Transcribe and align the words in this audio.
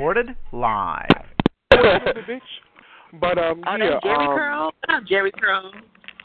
Recorded 0.00 0.34
live. 0.52 1.06
But 3.20 3.36
um, 3.36 3.62
Oh, 3.66 3.76
yeah, 3.76 3.90
that's 3.90 4.02
Jerry 4.02 4.26
um, 4.26 4.34
Curl? 4.34 4.72
I'm 4.88 5.06
Jerry 5.06 5.30
Curl. 5.30 5.72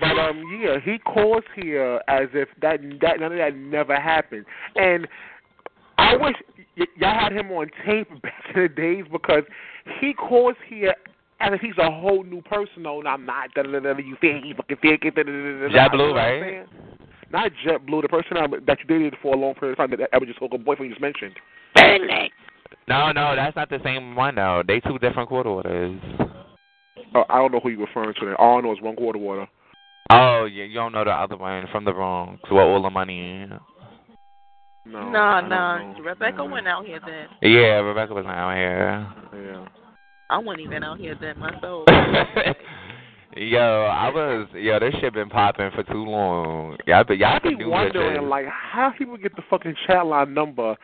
but 0.00 0.18
um, 0.18 0.42
yeah, 0.60 0.78
he 0.84 0.98
calls 0.98 1.44
here 1.54 2.00
as 2.08 2.26
if 2.34 2.48
that 2.62 2.80
that 3.00 3.20
none 3.20 3.30
of 3.30 3.38
that 3.38 3.54
never 3.54 3.94
happened, 3.94 4.44
and 4.74 5.06
I 5.98 6.16
wish 6.16 6.34
y- 6.76 6.86
y'all 6.96 7.16
had 7.16 7.32
him 7.32 7.52
on 7.52 7.70
tape 7.86 8.10
back 8.22 8.42
in 8.56 8.62
the 8.62 8.68
days 8.68 9.04
because 9.12 9.44
he 10.00 10.14
calls 10.14 10.56
here 10.66 10.96
as 11.38 11.52
if 11.52 11.60
he's 11.60 11.78
a 11.78 11.92
whole 11.92 12.24
new 12.24 12.42
person. 12.42 12.82
No, 12.82 13.00
I'm 13.04 13.24
not. 13.24 13.54
Da, 13.54 13.62
da, 13.62 13.70
da, 13.78 13.92
da, 13.92 13.98
you 13.98 14.16
think 14.20 14.44
he 14.44 14.52
fucking 14.52 14.78
think 14.82 15.04
it? 15.04 15.14
Da, 15.14 15.22
I'm 15.22 16.12
right? 16.12 16.66
Saying? 17.32 17.50
Not 17.66 17.80
JetBlue, 17.86 18.02
the 18.02 18.08
person 18.08 18.34
that 18.34 18.66
that 18.66 18.78
you 18.80 18.86
dated 18.86 19.14
for 19.22 19.34
a 19.34 19.38
long 19.38 19.54
period 19.54 19.78
of 19.78 19.90
time 19.90 19.98
that 19.98 20.08
I 20.12 20.18
was 20.18 20.28
just 20.28 20.40
a 20.40 20.58
boyfriend 20.58 20.90
you 20.90 20.96
just 20.96 21.02
mentioned. 21.02 21.34
No, 22.86 23.12
no, 23.12 23.36
that's 23.36 23.56
not 23.56 23.68
the 23.68 23.78
same 23.84 24.16
one 24.16 24.36
though. 24.36 24.62
They 24.66 24.80
two 24.80 24.98
different 24.98 25.28
quarter 25.28 25.50
orders. 25.50 26.00
Oh, 27.14 27.24
I 27.28 27.36
don't 27.38 27.52
know 27.52 27.60
who 27.60 27.70
you're 27.70 27.86
referring 27.86 28.14
to. 28.14 28.26
Then. 28.26 28.34
All 28.38 28.58
I 28.58 28.60
know 28.60 28.72
is 28.72 28.80
one 28.80 28.96
quarter 28.96 29.18
water. 29.18 29.46
Oh 30.10 30.46
yeah, 30.50 30.64
you 30.64 30.74
don't 30.74 30.92
know 30.92 31.04
the 31.04 31.10
other 31.10 31.36
one 31.36 31.66
from 31.70 31.84
the 31.84 31.92
Bronx. 31.92 32.40
Where 32.50 32.62
all 32.62 32.82
the 32.82 32.90
money 32.90 33.18
in. 33.18 33.50
No, 34.86 35.10
No, 35.10 35.20
I 35.20 35.40
don't 35.40 35.50
no. 35.50 36.02
Rebecca 36.02 36.44
went 36.44 36.66
out 36.66 36.86
here 36.86 37.00
then. 37.04 37.26
Yeah, 37.42 37.80
Rebecca 37.80 38.14
was 38.14 38.24
not 38.24 38.36
out 38.36 38.56
here. 38.56 39.06
Yeah. 39.34 39.66
I 40.30 40.38
wasn't 40.38 40.60
even 40.66 40.82
out 40.82 40.98
here 40.98 41.16
then 41.20 41.38
myself. 41.38 41.84
yo, 43.38 43.84
I 43.84 44.08
was 44.10 44.48
yo. 44.54 44.78
This 44.78 44.94
shit 45.00 45.14
been 45.14 45.28
popping 45.28 45.70
for 45.74 45.82
too 45.84 46.04
long. 46.04 46.76
Y'all, 46.86 47.04
but 47.06 47.18
y'all 47.18 47.34
I 47.36 47.38
be 47.38 47.50
can 47.50 47.58
do 47.58 47.64
this 47.64 47.70
wondering, 47.70 48.28
like, 48.28 48.46
how 48.46 48.92
people 48.96 49.16
get 49.16 49.34
the 49.36 49.42
fucking 49.48 49.74
chat 49.86 50.06
line 50.06 50.34
number, 50.34 50.76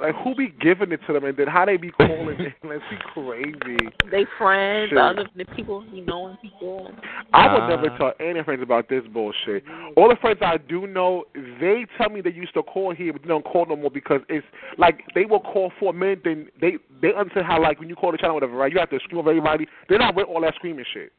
like, 0.00 0.14
who 0.22 0.34
be 0.34 0.48
giving 0.60 0.92
it 0.92 1.00
to 1.06 1.12
them, 1.12 1.24
and 1.24 1.36
then 1.36 1.46
how 1.46 1.64
they 1.64 1.76
be 1.76 1.90
calling 1.90 2.36
it? 2.40 2.54
Let's 2.64 2.82
be 2.90 2.96
crazy. 3.14 3.88
they 4.10 4.24
friends, 4.38 4.90
Shit. 4.90 4.98
other 4.98 5.24
the 5.36 5.44
people 5.56 5.84
you 5.92 6.04
know 6.04 6.26
and 6.28 6.40
people. 6.40 6.90
I 7.32 7.52
would 7.52 7.62
Uh. 7.62 7.68
never 7.68 7.96
tell 7.98 8.12
any 8.20 8.42
friends 8.42 8.62
about 8.62 8.88
this 8.88 9.04
bullshit. 9.12 9.64
All 9.96 10.08
the 10.08 10.16
friends 10.16 10.38
I 10.42 10.56
do 10.56 10.86
know, 10.86 11.24
they 11.60 11.86
tell 11.96 12.10
me 12.10 12.20
they 12.20 12.30
used 12.30 12.54
to 12.54 12.62
call 12.62 12.94
here, 12.94 13.12
but 13.12 13.22
they 13.22 13.28
don't 13.28 13.44
call 13.44 13.66
no 13.66 13.76
more 13.76 13.90
because 13.90 14.20
it's 14.28 14.46
like 14.76 15.04
they 15.14 15.24
will 15.24 15.40
call 15.40 15.70
for 15.78 15.90
a 15.90 15.92
minute, 15.92 16.22
then 16.24 16.48
they 16.60 16.78
they 17.02 17.14
understand 17.14 17.46
how 17.46 17.60
like 17.62 17.78
when 17.80 17.88
you 17.88 17.96
call 17.96 18.12
the 18.12 18.18
channel, 18.18 18.34
whatever, 18.34 18.56
right? 18.56 18.72
You 18.72 18.78
have 18.78 18.90
to 18.90 18.98
scream 19.00 19.18
over 19.18 19.30
everybody. 19.30 19.66
They're 19.88 19.98
not 19.98 20.14
with 20.14 20.26
all 20.26 20.40
that 20.40 20.54
screaming 20.54 20.84
shit. 20.92 21.12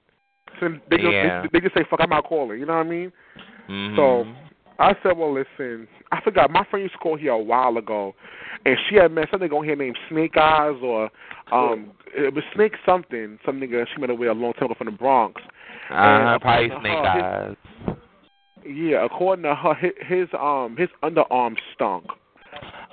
So 0.59 0.69
they 0.89 0.97
just 0.97 1.11
Yeah. 1.11 1.41
they, 1.41 1.47
they 1.53 1.59
just 1.59 1.75
say, 1.75 1.83
"Fuck, 1.89 1.99
I'm 2.01 2.09
not 2.09 2.25
calling." 2.25 2.59
You 2.59 2.65
know 2.65 2.77
what 2.77 2.85
I 2.85 2.89
mean? 2.89 3.11
Mhm. 3.69 3.95
So 3.95 4.25
I 4.79 4.95
said, 5.03 5.17
well, 5.17 5.33
listen, 5.33 5.87
I 6.11 6.21
forgot. 6.21 6.49
My 6.49 6.63
friend 6.69 6.83
used 6.83 6.93
to 6.93 6.99
call 6.99 7.17
here 7.17 7.33
a 7.33 7.37
while 7.37 7.77
ago, 7.77 8.15
and 8.65 8.77
she 8.87 8.95
had 8.95 9.11
met 9.11 9.27
something 9.29 9.51
on 9.51 9.65
here 9.65 9.75
named 9.75 9.97
Snake 10.09 10.37
Eyes 10.37 10.77
or 10.81 11.09
um, 11.51 11.91
it 12.15 12.33
was 12.33 12.43
Snake 12.55 12.73
something, 12.85 13.37
some 13.45 13.59
nigga 13.59 13.85
she 13.93 13.99
met 13.99 14.09
away 14.09 14.27
a 14.27 14.33
long 14.33 14.53
time 14.53 14.65
ago 14.65 14.75
from 14.77 14.85
the 14.85 14.91
Bronx. 14.91 15.41
uh, 15.89 16.39
probably 16.39 16.69
snake 16.81 16.93
her, 16.93 17.55
eyes. 17.87 17.95
Yeah, 18.65 19.05
according 19.05 19.43
to 19.43 19.55
her, 19.55 19.73
his, 19.75 19.91
his 20.05 20.27
um 20.39 20.75
his 20.77 20.89
underarm 21.03 21.55
stunk, 21.73 22.05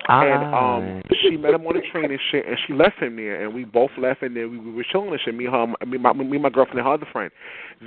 and 0.09 0.55
um 0.55 1.01
she 1.21 1.37
met 1.37 1.53
him 1.53 1.65
on 1.67 1.75
the 1.75 1.81
train 1.91 2.09
and 2.11 2.19
shit, 2.31 2.45
and 2.47 2.57
she 2.65 2.73
left 2.73 2.97
him 2.99 3.15
there, 3.15 3.43
and 3.43 3.53
we 3.53 3.65
both 3.65 3.91
left, 3.97 4.21
and 4.23 4.35
then 4.35 4.51
we, 4.51 4.57
we 4.57 4.71
were 4.71 4.85
chilling 4.91 5.09
and 5.11 5.19
shit. 5.23 5.35
Me, 5.35 5.45
her, 5.45 5.67
me, 5.85 5.97
my, 5.97 6.13
me, 6.13 6.37
my 6.37 6.49
girlfriend, 6.49 6.79
and 6.79 6.87
her 6.87 6.93
other 6.93 7.07
friend. 7.11 7.31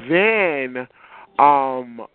Then, 0.08 0.86
um, 1.38 2.06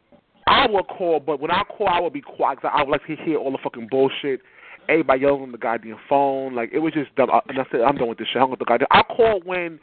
I 0.48 0.68
would 0.70 0.88
call, 0.88 1.20
but 1.20 1.40
when 1.40 1.52
I 1.52 1.64
call, 1.64 1.88
I 1.88 2.00
would 2.00 2.14
be 2.14 2.22
quiet. 2.22 2.62
'cause 2.62 2.72
I 2.74 2.84
would 2.84 2.92
like 2.92 3.06
to 3.08 3.16
hear 3.16 3.38
all 3.38 3.52
the 3.52 3.58
fucking 3.64 3.88
bullshit. 3.90 4.42
Everybody 4.88 5.22
yelling 5.22 5.42
on 5.42 5.52
the 5.52 5.58
goddamn 5.58 5.98
phone, 6.08 6.54
like 6.54 6.70
it 6.72 6.78
was 6.80 6.94
just 6.94 7.16
dumb. 7.16 7.30
And 7.50 7.60
I 7.60 7.66
said, 7.72 7.82
I'm 7.82 7.96
done 7.98 8.08
with 8.08 8.20
this 8.20 8.28
shit. 8.28 8.38
I 8.38 8.42
hung 8.42 8.54
up 8.54 8.60
the 8.60 8.66
goddamn. 8.66 8.88
I 8.92 9.02
called 9.02 9.44
when 9.46 9.80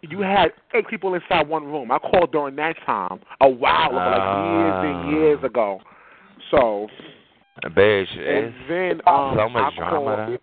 you 0.00 0.20
had 0.20 0.52
eight 0.72 0.88
people 0.88 1.12
inside 1.14 1.46
one 1.46 1.64
room. 1.64 1.90
I 1.92 1.98
called 1.98 2.32
during 2.32 2.56
that 2.56 2.76
time 2.86 3.20
a 3.42 3.48
while 3.48 3.90
ago, 3.90 3.96
like 3.96 4.46
years 4.46 4.84
and 4.84 4.96
Ah. 4.96 5.10
years 5.10 5.44
ago. 5.44 5.80
So, 6.50 6.88
Bitch, 7.64 8.18
and 8.18 8.54
then 8.68 9.00
um, 9.06 9.34
so 9.36 9.48
much 9.48 9.72
I 9.74 9.76
drama. 9.76 10.26
called, 10.26 10.38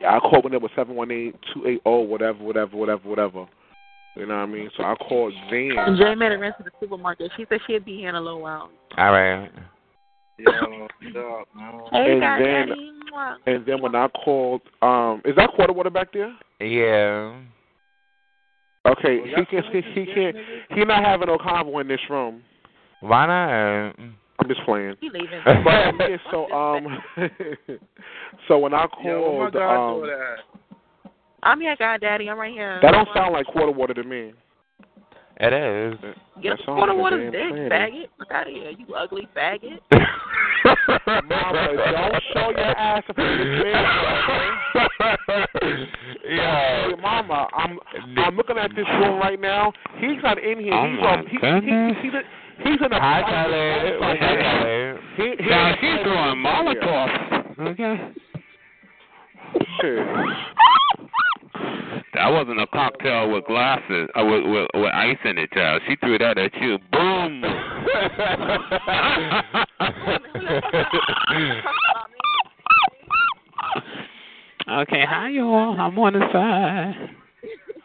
yeah, 0.00 0.16
I 0.16 0.20
called 0.20 0.44
when 0.44 0.52
it 0.52 0.60
was 0.60 0.70
seven 0.76 0.94
one 0.94 1.10
eight 1.10 1.34
two 1.54 1.66
eight 1.66 1.80
zero 1.84 2.00
whatever 2.02 2.42
whatever 2.44 2.76
whatever 2.76 3.08
whatever. 3.08 3.46
You 4.16 4.26
know 4.26 4.34
what 4.36 4.42
I 4.42 4.46
mean? 4.46 4.70
So 4.76 4.84
I 4.84 4.94
called 4.94 5.32
And 5.50 5.76
then. 5.76 5.96
Jay 5.98 6.14
met 6.14 6.32
her 6.32 6.38
ran 6.38 6.52
to 6.58 6.62
the 6.64 6.70
supermarket. 6.80 7.30
She 7.36 7.44
said 7.48 7.60
she'd 7.66 7.84
be 7.84 7.96
here 7.98 8.08
in 8.10 8.14
a 8.14 8.20
little 8.20 8.40
while. 8.40 8.70
All 8.96 9.12
right. 9.12 9.50
Hey, 10.38 12.12
And 12.12 12.20
God, 12.20 12.38
then- 12.40 12.68
Daddy. 12.68 12.92
And 13.46 13.64
then 13.64 13.80
when 13.80 13.94
I 13.94 14.08
called, 14.08 14.60
um, 14.82 15.22
is 15.24 15.34
that 15.36 15.50
quarter 15.54 15.72
water 15.72 15.88
back 15.88 16.12
there? 16.12 16.36
Yeah. 16.60 17.34
Okay, 18.86 19.20
he 19.34 19.44
can 19.46 19.62
he, 19.72 19.80
he 19.94 20.06
can't 20.14 20.36
he 20.70 20.84
not 20.84 21.02
having 21.04 21.28
no 21.28 21.38
convo 21.38 21.80
in 21.80 21.88
this 21.88 22.00
room. 22.10 22.42
Why 23.00 23.26
not? 23.26 23.96
I'm 24.38 24.48
just 24.48 24.60
playing. 24.64 24.94
He 25.00 25.10
leaving. 25.10 25.40
But 25.44 26.10
yeah, 26.10 26.16
so 26.30 26.50
um, 26.52 26.98
so 28.48 28.58
when 28.58 28.74
I 28.74 28.86
called, 28.86 29.54
um, 29.54 30.10
I'm 31.42 31.62
your 31.62 31.76
God, 31.76 32.00
Daddy. 32.00 32.28
I'm 32.28 32.38
right 32.38 32.52
here. 32.52 32.78
that 32.82 32.92
don't 32.92 33.08
sound 33.14 33.32
like 33.32 33.46
quarter 33.46 33.72
water 33.72 33.94
to 33.94 34.04
me. 34.04 34.32
It 35.38 35.52
is. 35.52 35.98
Get 36.42 36.50
that 36.50 36.60
a 36.60 36.64
sounds 36.64 36.78
quarter 36.78 36.92
like 36.94 37.02
water 37.02 37.30
dick, 37.30 37.70
faggot. 37.70 38.08
Look 38.18 38.30
out 38.30 38.46
of 38.46 38.54
here, 38.54 38.70
you 38.70 38.94
ugly 38.94 39.28
faggot. 39.36 39.80
Mama, 41.06 41.68
don't 41.76 42.22
show 42.32 42.50
your 42.50 42.78
ass 42.78 43.02
up 43.08 43.18
in 43.18 43.24
this 43.24 43.64
man. 43.64 43.84
yeah. 46.24 46.88
Hey, 46.88 46.94
Mama, 47.02 47.48
I'm 47.52 47.78
I'm 48.16 48.36
looking 48.36 48.56
at 48.56 48.70
this 48.70 48.86
room 48.98 49.18
right 49.18 49.38
now. 49.38 49.72
He's 49.98 50.22
not 50.22 50.38
in 50.42 50.58
here. 50.58 50.72
Oh 50.72 50.88
he's 50.90 51.00
my 51.00 51.06
on. 51.06 51.26
He, 51.26 51.32
he, 51.32 51.38
goodness. 51.38 51.96
he's, 52.02 52.12
he's 52.64 52.80
in 52.84 52.92
a. 52.92 52.98
Hi, 53.00 53.20
private 53.20 53.30
Kelly. 53.30 53.92
room 53.92 54.00
What's 54.00 54.20
right 54.20 54.32
up, 54.32 54.38
now. 54.38 54.58
Kelly? 54.62 55.36
He, 55.36 55.44
he, 55.44 55.50
Now 55.50 55.66
he's 55.68 55.76
she's 55.80 56.04
doing 56.04 56.36
Molotov. 56.40 57.08
Okay. 57.60 57.94
Shit. 59.80 60.06
That 62.16 62.28
wasn't 62.30 62.60
a 62.60 62.66
cocktail 62.68 63.30
with 63.30 63.44
glasses, 63.44 64.08
uh, 64.18 64.24
with, 64.24 64.44
with 64.46 64.68
with 64.72 64.90
ice 64.94 65.18
in 65.26 65.36
it, 65.36 65.50
child. 65.52 65.82
She 65.86 65.96
threw 65.96 66.16
that 66.16 66.38
at 66.38 66.54
you. 66.62 66.78
Boom. 66.90 67.44
okay, 74.80 75.04
hi 75.06 75.28
you 75.28 75.44
all. 75.44 75.78
I'm 75.78 75.98
on 75.98 76.14
the 76.14 76.20
side. 76.32 77.10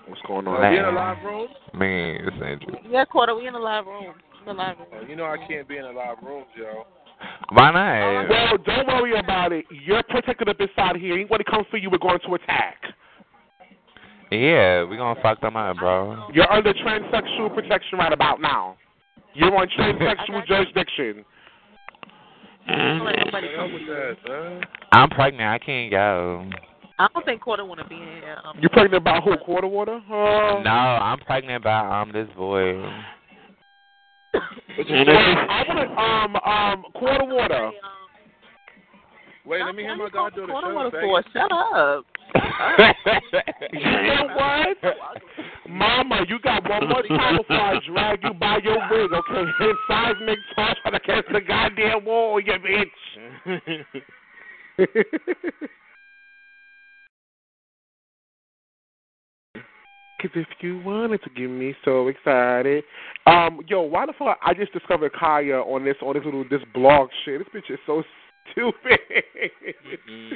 What's 0.08 0.22
going 0.25 0.47
on? 0.47 0.62
Man. 0.62 0.72
You 0.72 0.80
in 0.80 0.86
a 0.86 0.91
live 0.91 1.18
room? 1.25 1.47
Man, 1.74 2.22
it's 2.25 2.38
Andrew. 2.41 2.75
yeah, 2.90 3.03
quarter. 3.03 3.36
We 3.36 3.47
in 3.47 3.53
the 3.53 3.59
live 3.59 3.86
room. 3.86 4.14
In 4.40 4.46
the 4.46 4.53
live 4.53 4.78
room. 4.78 4.88
Oh, 4.94 5.02
you 5.09 5.18
know 5.18 5.25
I 5.25 5.36
can't 5.46 5.68
be 5.68 5.75
in 5.75 5.84
a 5.84 5.91
live 5.91 6.20
room, 6.24 6.46
Joe. 6.58 6.85
Why 7.50 7.72
not? 7.72 8.29
Well, 8.29 8.58
don't 8.66 8.88
worry 8.88 9.20
about 9.20 9.52
it. 9.52 9.66
You're 9.85 10.03
protected 10.03 10.47
up 10.47 10.61
inside 10.61 10.96
here. 10.96 11.16
Anybody 11.16 11.44
comes 11.44 11.66
for 11.70 11.76
you, 11.76 11.90
we're 11.90 11.97
going 11.97 12.22
to 12.26 12.35
attack. 12.35 12.82
Yeah, 14.32 14.86
we 14.86 14.96
gonna 14.98 15.20
fuck 15.22 15.42
them 15.42 15.56
up, 15.58 15.78
bro. 15.78 16.28
You're 16.34 16.52
under 16.52 16.74
transsexual 16.74 17.54
protection 17.54 18.00
right 18.00 18.14
about 18.14 18.40
now. 18.42 18.78
You're 19.34 19.54
on 19.56 19.68
transsexual 19.78 20.48
jurisdiction. 20.48 21.26
Don't 22.68 23.04
let 23.04 23.16
nobody 23.26 23.48
What 23.48 23.56
come 23.56 23.64
else 23.64 23.74
with 23.74 23.82
is 23.82 23.88
you. 23.88 23.94
that, 23.94 24.16
son? 24.26 24.62
I'm 24.94 25.10
pregnant. 25.10 25.50
I 25.50 25.58
can't 25.60 25.92
go. 25.92 26.46
I 27.00 27.08
don't 27.14 27.26
think 27.26 27.42
quarter 27.42 27.66
want 27.66 27.80
to 27.82 27.88
be 27.88 27.96
here. 27.96 28.38
Um, 28.46 28.58
You 28.62 28.70
pregnant 28.70 29.02
about 29.02 29.24
who? 29.24 29.36
Quarter 29.38 29.68
water? 29.68 30.00
Uh, 30.10 30.62
No, 30.64 30.70
I'm 30.70 31.18
pregnant 31.20 31.64
by 31.64 31.80
um 31.80 32.12
this 32.14 32.28
boy. 32.38 32.80
I 34.34 35.64
want 35.68 35.80
to 35.80 36.02
um 36.02 36.36
um 36.38 36.84
quarter 36.94 37.26
water. 37.26 37.72
Wait, 39.46 39.61
let 39.66 39.76
me 39.76 39.84
hear 39.84 39.96
my 39.96 40.09
goddaughter. 40.09 40.46
Quarter 40.47 40.67
Shut 40.67 40.76
water 40.76 40.88
up, 40.88 40.93
for. 40.93 41.22
faggot. 41.22 41.34
Shut 41.34 41.52
up. 41.52 42.05
you 43.73 43.79
know 43.79 44.28
what? 44.35 44.78
Mama, 45.67 46.26
you 46.28 46.40
got 46.40 46.70
one 46.70 46.88
more 46.88 47.02
time 47.03 47.38
before 47.38 47.58
I 47.58 47.79
drag 47.88 48.23
you 48.23 48.34
by 48.34 48.59
your 48.64 48.78
wig, 48.91 49.11
okay? 49.11 49.52
And 49.59 49.78
seismic 49.88 50.38
toss 50.55 50.78
on 50.85 50.96
against 50.96 51.29
the 51.32 51.41
goddamn 51.41 52.05
wall, 52.05 52.40
you 52.40 52.53
bitch. 52.53 53.85
Cause 60.22 60.29
if 60.35 60.47
you 60.59 60.79
wanted 60.85 61.23
to 61.23 61.32
get 61.32 61.47
me 61.47 61.73
so 61.84 62.08
excited, 62.08 62.84
um, 63.26 63.59
yo, 63.67 63.82
why 63.82 64.05
the 64.05 64.14
fuck? 64.20 64.37
I 64.46 64.53
just 64.53 64.72
discovered 64.72 65.14
Khia 65.14 65.66
on 65.66 65.84
this 65.84 65.96
on 66.03 66.14
this 66.14 66.23
little 66.23 66.44
this 66.47 66.61
blog 66.76 67.09
shit. 67.26 67.40
This 67.40 67.47
bitch 67.64 67.73
is 67.73 67.79
so 67.87 68.03
stupid. 68.52 68.99
Mm-hmm. 70.09 70.35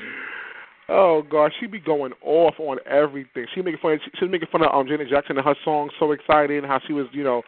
Oh 0.87 1.23
gosh, 1.29 1.51
she 1.59 1.65
be 1.67 1.79
going 1.79 2.13
off 2.21 2.53
on 2.59 2.77
everything. 2.85 3.45
She 3.55 3.61
making 3.61 3.79
fun. 3.81 3.99
She, 4.03 4.11
she 4.19 4.25
was 4.25 4.31
making 4.31 4.49
fun 4.51 4.63
of 4.63 4.73
um 4.73 4.87
Janet 4.87 5.09
Jackson 5.09 5.37
and 5.37 5.45
her 5.45 5.55
song 5.63 5.89
"So 5.99 6.11
Excited" 6.11 6.57
and 6.57 6.65
how 6.65 6.79
she 6.85 6.93
was, 6.93 7.07
you 7.11 7.23
know, 7.23 7.41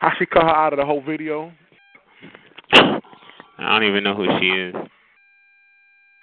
how 0.00 0.12
she 0.18 0.26
cut 0.26 0.42
her 0.42 0.48
out 0.48 0.72
of 0.72 0.78
the 0.78 0.86
whole 0.86 1.02
video. 1.02 1.52
I 2.72 3.78
don't 3.78 3.88
even 3.88 4.04
know 4.04 4.14
who 4.14 4.26
she 4.40 4.46
is. 4.46 4.74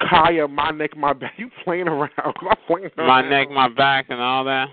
Khia, 0.02 0.50
my 0.50 0.72
neck, 0.72 0.96
my 0.96 1.14
back. 1.14 1.34
You 1.38 1.50
playing 1.64 1.88
around? 1.88 2.12
I'm 2.18 2.34
playing 2.68 2.90
around. 2.98 3.08
My 3.08 3.28
neck, 3.30 3.50
my 3.50 3.68
back, 3.68 4.06
and 4.10 4.20
all 4.22 4.44
that. 4.46 4.68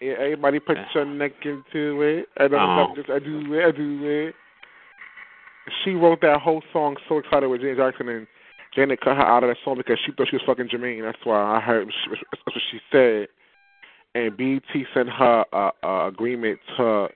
Yeah, 0.00 0.14
everybody 0.18 0.60
put 0.60 0.76
your 0.94 1.06
neck 1.06 1.32
into 1.42 2.02
it. 2.02 2.26
I 2.36 2.48
don't 2.48 2.60
Oh. 2.60 2.92
just 2.94 3.08
I 3.08 3.18
do 3.18 3.54
it. 3.54 3.64
I 3.64 3.70
do 3.70 4.00
it. 4.28 4.34
She 5.84 5.90
wrote 5.92 6.20
that 6.20 6.40
whole 6.40 6.62
song 6.72 6.96
"So 7.08 7.18
Excited" 7.18 7.48
with 7.48 7.60
Janet 7.60 7.78
Jackson 7.78 8.08
and 8.08 8.26
Janet 8.76 9.00
cut 9.00 9.16
her 9.16 9.22
out 9.22 9.42
of 9.42 9.48
that 9.48 9.56
song 9.64 9.78
because 9.78 9.98
she 10.04 10.12
thought 10.12 10.28
she 10.28 10.36
was 10.36 10.42
fucking 10.46 10.68
Jermaine. 10.68 11.02
That's 11.02 11.24
why 11.24 11.56
I 11.56 11.60
heard 11.60 11.88
that's 11.88 12.22
what 12.44 12.54
she 12.70 12.78
said. 12.92 13.28
And 14.14 14.36
BT 14.36 14.84
sent 14.94 15.08
her 15.08 15.44
a, 15.52 15.70
a 15.82 16.08
agreement 16.08 16.58
to 16.76 17.08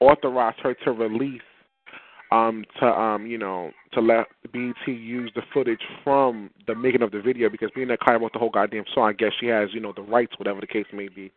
authorize 0.00 0.54
her 0.62 0.74
to 0.84 0.92
release, 0.92 1.42
um, 2.30 2.64
to 2.80 2.86
um, 2.86 3.26
you 3.26 3.38
know, 3.38 3.70
to 3.92 4.00
let 4.00 4.26
BT 4.52 4.92
use 4.92 5.30
the 5.34 5.42
footage 5.52 5.82
from 6.02 6.50
the 6.66 6.74
making 6.74 7.02
of 7.02 7.10
the 7.10 7.20
video 7.20 7.50
because 7.50 7.70
being 7.74 7.88
that 7.88 8.00
Khia 8.00 8.20
wrote 8.20 8.32
the 8.32 8.38
whole 8.38 8.50
goddamn 8.50 8.84
song, 8.94 9.08
I 9.10 9.12
guess 9.12 9.32
she 9.38 9.46
has 9.46 9.68
you 9.72 9.80
know 9.80 9.92
the 9.94 10.02
rights, 10.02 10.38
whatever 10.38 10.60
the 10.60 10.66
case 10.66 10.86
may 10.92 11.08
be. 11.08 11.30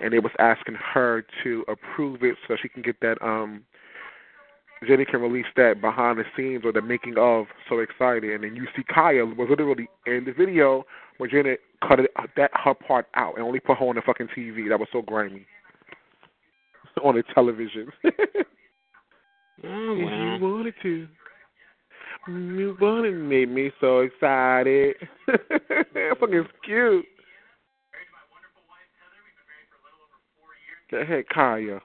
And 0.00 0.12
they 0.12 0.18
was 0.18 0.32
asking 0.38 0.74
her 0.74 1.24
to 1.44 1.64
approve 1.68 2.22
it 2.22 2.36
so 2.48 2.56
she 2.60 2.68
can 2.68 2.82
get 2.82 3.00
that 3.00 3.22
um 3.22 3.62
Jenny 4.86 5.04
can 5.04 5.20
release 5.20 5.46
that 5.56 5.80
behind 5.80 6.18
the 6.18 6.24
scenes 6.36 6.64
or 6.64 6.72
the 6.72 6.82
making 6.82 7.14
of 7.18 7.46
So 7.68 7.78
Excited. 7.78 8.32
And 8.32 8.44
then 8.44 8.56
you 8.56 8.66
see 8.76 8.82
Khia 8.82 9.36
was 9.36 9.48
literally 9.48 9.88
in 10.06 10.24
the 10.24 10.32
video 10.32 10.84
where 11.18 11.30
Janet 11.30 11.60
cut 11.86 12.00
it, 12.00 12.10
uh, 12.16 12.26
that 12.36 12.50
her 12.54 12.74
part 12.74 13.06
out 13.14 13.34
and 13.36 13.44
only 13.44 13.60
put 13.60 13.78
her 13.78 13.86
on 13.86 13.96
the 13.96 14.02
fucking 14.02 14.28
TV. 14.36 14.68
That 14.68 14.80
was 14.80 14.88
so 14.92 15.02
grimy. 15.02 15.46
on 17.04 17.14
the 17.14 17.22
television. 17.34 17.88
Oh, 19.64 19.94
you 19.94 20.44
wanted 20.44 20.74
to. 20.82 21.06
You 22.26 22.76
wanted 22.80 23.14
made 23.14 23.48
me 23.48 23.70
so 23.80 24.00
excited. 24.00 24.96
fucking 26.18 26.44
cute. 26.64 27.04
Go 30.90 30.96
ahead, 30.98 31.24
Khia. 31.32 31.80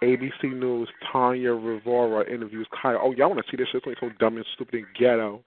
ABC 0.00 0.56
News, 0.56 0.88
Tanya 1.12 1.52
Rivera 1.52 2.24
interviews 2.24 2.64
Khia. 2.72 2.96
Oh, 2.96 3.12
y'all 3.12 3.28
want 3.28 3.44
to 3.44 3.48
see 3.52 3.60
this 3.60 3.68
shit? 3.68 3.84
It's 3.84 4.00
so 4.00 4.08
dumb 4.16 4.40
and 4.40 4.46
stupid 4.56 4.80
and 4.80 4.88
ghetto. 4.96 5.44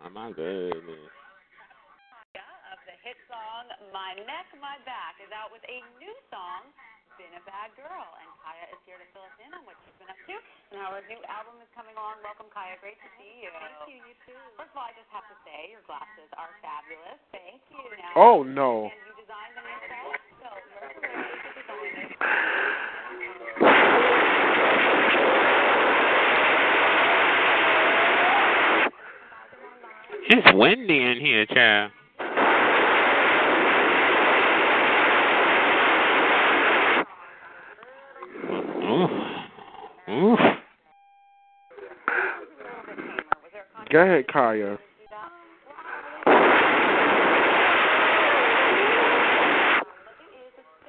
Oh, 0.00 0.08
my 0.08 0.32
goodness. 0.32 1.12
of 2.72 2.78
the 2.88 2.96
hit 3.04 3.20
song 3.28 3.68
My 3.92 4.16
Neck, 4.24 4.48
My 4.56 4.80
Back 4.88 5.20
is 5.20 5.28
out 5.36 5.52
with 5.52 5.60
a 5.68 5.84
new 6.00 6.16
song, 6.32 6.64
Been 7.20 7.28
a 7.36 7.44
Bad 7.44 7.76
Girl. 7.76 8.08
And 8.24 8.28
Khia 8.40 8.72
is 8.72 8.80
here 8.88 8.96
to 8.96 9.04
fill 9.12 9.28
us 9.28 9.36
in 9.44 9.52
on 9.52 9.60
what 9.68 9.76
she's 9.84 9.92
been 10.00 10.08
up 10.08 10.16
to 10.24 10.36
and 10.72 10.80
how 10.80 10.96
her 10.96 11.04
new 11.04 11.20
album 11.28 11.60
is 11.60 11.68
coming 11.76 11.92
along. 12.00 12.24
Welcome, 12.24 12.48
Khia. 12.56 12.80
Great 12.80 12.96
to 13.04 13.08
see 13.20 13.44
you. 13.44 13.52
Thank 13.52 14.00
you. 14.00 14.00
You 14.00 14.16
too. 14.24 14.40
First 14.56 14.72
of 14.72 14.80
all, 14.80 14.88
I 14.88 14.96
just 14.96 15.12
have 15.12 15.28
to 15.28 15.36
say 15.44 15.68
your 15.76 15.84
glasses 15.84 16.32
are 16.40 16.56
fabulous. 16.64 17.20
Thank 17.36 17.60
you. 17.68 17.84
Now, 18.00 18.16
Oh, 18.16 18.40
no. 18.40 18.88
And 18.88 18.96
you 18.96 19.12
designed 19.20 19.52
them 19.60 19.68
yourself? 19.68 20.16
So, 20.40 20.48
where's 20.72 21.68
the 21.68 21.76
way 21.84 21.92
to 21.92 22.00
design 22.08 22.32
it? 22.32 22.84
It's 30.36 30.52
windy 30.52 31.00
in 31.00 31.20
here, 31.20 31.46
child. 31.46 31.92
Oof. 38.82 39.10
Oof. 40.10 40.40
Go 43.92 44.00
ahead, 44.00 44.26
Khia. 44.26 44.76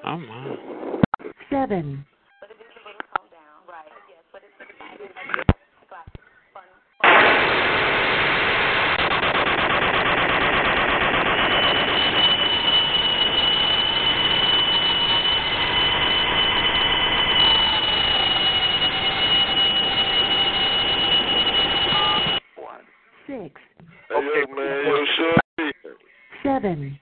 Oh, 0.08 0.18
my. 0.18 0.58
seven, 1.52 2.04
Right. 3.68 3.86
Yes, 4.10 4.24
but 4.32 4.42
it's 4.44 4.56
six, 23.28 23.62
Hey, 24.10 24.22
yo, 24.22 24.56
man, 24.56 24.86
yo, 24.86 25.06
shorty. 25.18 25.72
seven, 26.44 27.00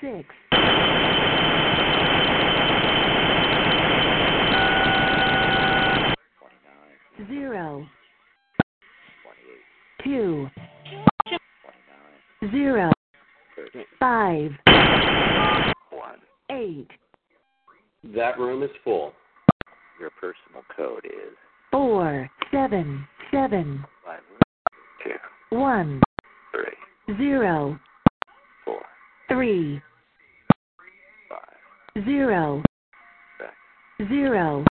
six, 0.00 0.24
zero, 7.28 7.86
two, 10.02 10.48
zero, 12.50 12.90
five, 14.00 14.52
eight, 16.50 16.88
That 18.14 18.38
room 18.38 18.56
is 18.68 18.76
full. 18.84 19.12
Your 20.00 20.10
personal 20.20 20.62
code 20.76 21.04
is 21.04 21.34
four, 21.70 22.30
seven, 22.52 23.06
seven, 23.30 23.84
five, 24.04 24.20
two, 25.02 25.56
one, 25.56 26.00
three, 26.52 27.16
zero, 27.16 27.78
four, 28.64 28.82
three, 29.28 29.80
five. 31.28 32.04
zero, 32.04 32.62
zero, 34.08 34.64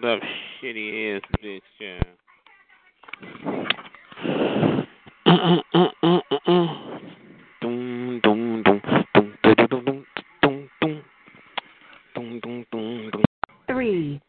filled 0.00 0.18
up 0.18 0.22
shitty 0.62 1.16
ass 1.16 1.22
bitch 1.42 1.60
child. 1.78 2.04
Three. 13.66 14.20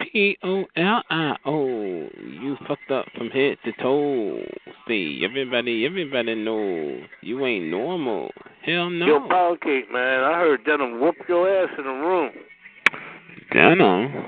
P 0.00 0.36
O 0.42 0.64
L 0.76 1.02
I 1.10 1.36
O. 1.44 2.08
You 2.16 2.56
fucked 2.66 2.90
up 2.90 3.06
from 3.16 3.30
head 3.30 3.58
to 3.64 3.72
toe. 3.82 4.40
See, 4.86 5.22
everybody, 5.24 5.86
everybody 5.86 6.34
knows 6.34 7.02
you 7.20 7.44
ain't 7.46 7.66
normal. 7.66 8.30
Hell 8.64 8.90
no. 8.90 9.06
Yo, 9.06 9.28
Power 9.28 9.56
Cake, 9.56 9.90
man. 9.92 10.24
I 10.24 10.38
heard 10.38 10.64
Denim 10.64 11.00
whoop 11.00 11.16
your 11.28 11.48
ass 11.48 11.70
in 11.78 11.84
the 11.84 11.90
room. 11.90 12.30
Denim? 13.52 14.23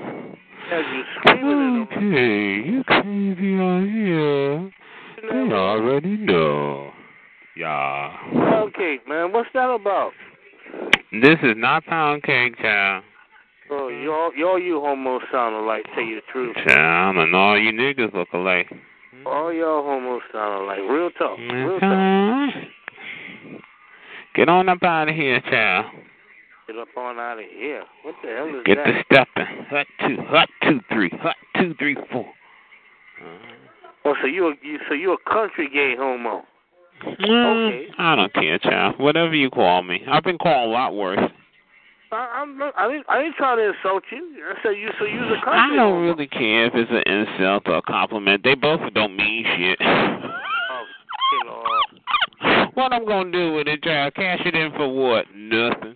This 11.21 11.39
is 11.41 11.55
not 11.55 11.85
pound 11.85 12.23
cake, 12.23 12.57
child. 12.59 13.03
Oh, 13.71 13.89
y'all, 13.89 14.31
y'all 14.35 14.59
you 14.59 14.79
homos 14.79 15.21
sound 15.31 15.55
alike, 15.55 15.85
tell 15.93 16.03
you 16.03 16.15
the 16.15 16.21
truth. 16.31 16.55
Child, 16.67 17.17
and 17.17 17.35
all 17.35 17.59
you 17.59 17.71
niggas 17.71 18.13
look 18.13 18.29
alike. 18.33 18.71
All 19.25 19.51
y'all 19.51 19.83
homos 19.83 20.21
sound 20.31 20.63
alike. 20.63 20.79
Real 20.89 21.09
talk. 21.11 21.37
Mm-hmm. 21.37 21.53
Real 21.53 21.79
talk. 21.79 23.61
Get 24.35 24.49
on 24.49 24.69
up 24.69 24.83
out 24.83 25.09
of 25.09 25.15
here, 25.15 25.41
child. 25.49 25.85
Get 26.67 26.77
up 26.77 26.89
on 26.95 27.17
out 27.17 27.39
of 27.39 27.45
here. 27.49 27.83
What 28.03 28.15
the 28.21 28.29
hell 28.29 28.47
is 28.47 28.63
Get 28.65 28.77
that? 28.77 28.85
Get 29.09 29.27
the 29.35 29.35
stepping. 29.35 29.65
Hut 29.69 29.87
two, 30.05 30.17
hut 30.27 30.49
two, 30.63 30.79
three, 30.93 31.09
hut 31.21 31.35
two, 31.59 31.73
three, 31.79 31.97
four. 32.11 32.27
Oh, 34.05 34.13
so 34.21 34.27
you, 34.27 34.47
a, 34.47 34.53
you 34.61 34.77
so 34.87 34.93
you 34.93 35.13
a 35.13 35.29
country 35.29 35.67
gay 35.73 35.95
homo? 35.97 36.43
Mm, 37.03 37.85
I 37.97 38.15
don't 38.15 38.33
care, 38.33 38.57
child. 38.59 38.95
Whatever 38.99 39.35
you 39.35 39.49
call 39.49 39.83
me. 39.83 40.01
I've 40.09 40.23
been 40.23 40.37
called 40.37 40.69
a 40.69 40.71
lot 40.71 40.95
worse. 40.95 41.31
I, 42.11 42.41
I'm 42.41 42.57
not, 42.57 42.73
I 42.77 42.87
didn't 42.89 43.05
I 43.09 43.21
ain't 43.21 43.35
trying 43.35 43.57
to 43.57 43.73
insult 43.73 44.03
you. 44.11 44.43
I 44.47 44.53
said 44.63 44.71
you 44.77 44.89
so 44.97 45.05
use 45.05 45.25
a 45.25 45.43
compliment. 45.43 45.73
I 45.73 45.75
don't 45.75 46.03
really 46.03 46.27
care 46.27 46.67
if 46.67 46.73
it's 46.73 46.89
an 46.89 47.03
insult 47.11 47.63
or 47.67 47.77
a 47.77 47.81
compliment. 47.81 48.43
They 48.43 48.55
both 48.55 48.79
don't 48.93 49.15
mean 49.15 49.45
shit. 49.57 49.77
Oh, 49.81 50.83
what 52.75 52.93
I'm 52.93 53.05
gonna 53.05 53.31
do 53.31 53.53
with 53.53 53.67
it, 53.67 53.83
child? 53.83 54.15
Cash 54.15 54.41
it 54.45 54.55
in 54.55 54.71
for 54.71 54.87
what? 54.87 55.25
Nothing. 55.35 55.95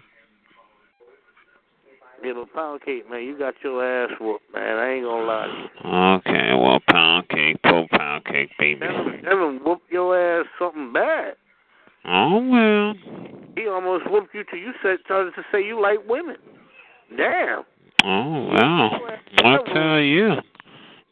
Little 2.23 2.45
pound 2.53 2.81
cake, 2.83 3.09
man. 3.09 3.23
You 3.23 3.37
got 3.37 3.55
your 3.63 3.83
ass 3.83 4.11
whooped, 4.19 4.53
man. 4.53 4.77
I 4.77 4.93
ain't 4.93 5.03
gonna 5.03 5.25
lie 5.25 5.47
to 5.47 5.53
you. 5.53 5.95
Okay, 6.17 6.51
well, 6.53 6.79
pound 6.87 7.27
cake, 7.29 7.57
poor 7.63 7.87
pound 7.91 8.25
cake, 8.25 8.51
baby. 8.59 8.79
Devin, 8.81 9.21
Devin 9.23 9.59
whooped 9.65 9.91
your 9.91 10.15
ass 10.15 10.45
something 10.59 10.93
bad. 10.93 11.33
Oh 12.05 12.37
well. 12.47 12.93
He 13.55 13.67
almost 13.67 14.09
whooped 14.09 14.35
you 14.35 14.43
till 14.49 14.59
you 14.59 14.71
said 14.83 14.97
started 15.03 15.33
to 15.35 15.43
say 15.51 15.63
you 15.65 15.81
like 15.81 15.99
women. 16.07 16.37
Damn. 17.17 17.63
Oh 18.03 18.49
well. 18.53 18.91
I'll 19.43 19.63
tell 19.65 19.99
you. 19.99 20.35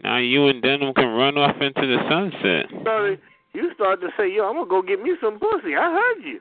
Now 0.04 0.18
you 0.18 0.48
and 0.48 0.62
Denim 0.62 0.94
can 0.94 1.08
run 1.08 1.38
off 1.38 1.56
into 1.60 1.82
the 1.82 1.98
sunset. 2.08 2.84
Sorry, 2.84 3.20
you 3.54 3.72
started 3.74 4.02
to 4.02 4.14
say, 4.16 4.32
yo, 4.32 4.48
I'm 4.48 4.56
gonna 4.56 4.70
go 4.70 4.82
get 4.82 5.02
me 5.02 5.16
some 5.22 5.40
pussy. 5.40 5.76
I 5.76 5.92
heard 5.92 6.24
you. 6.24 6.40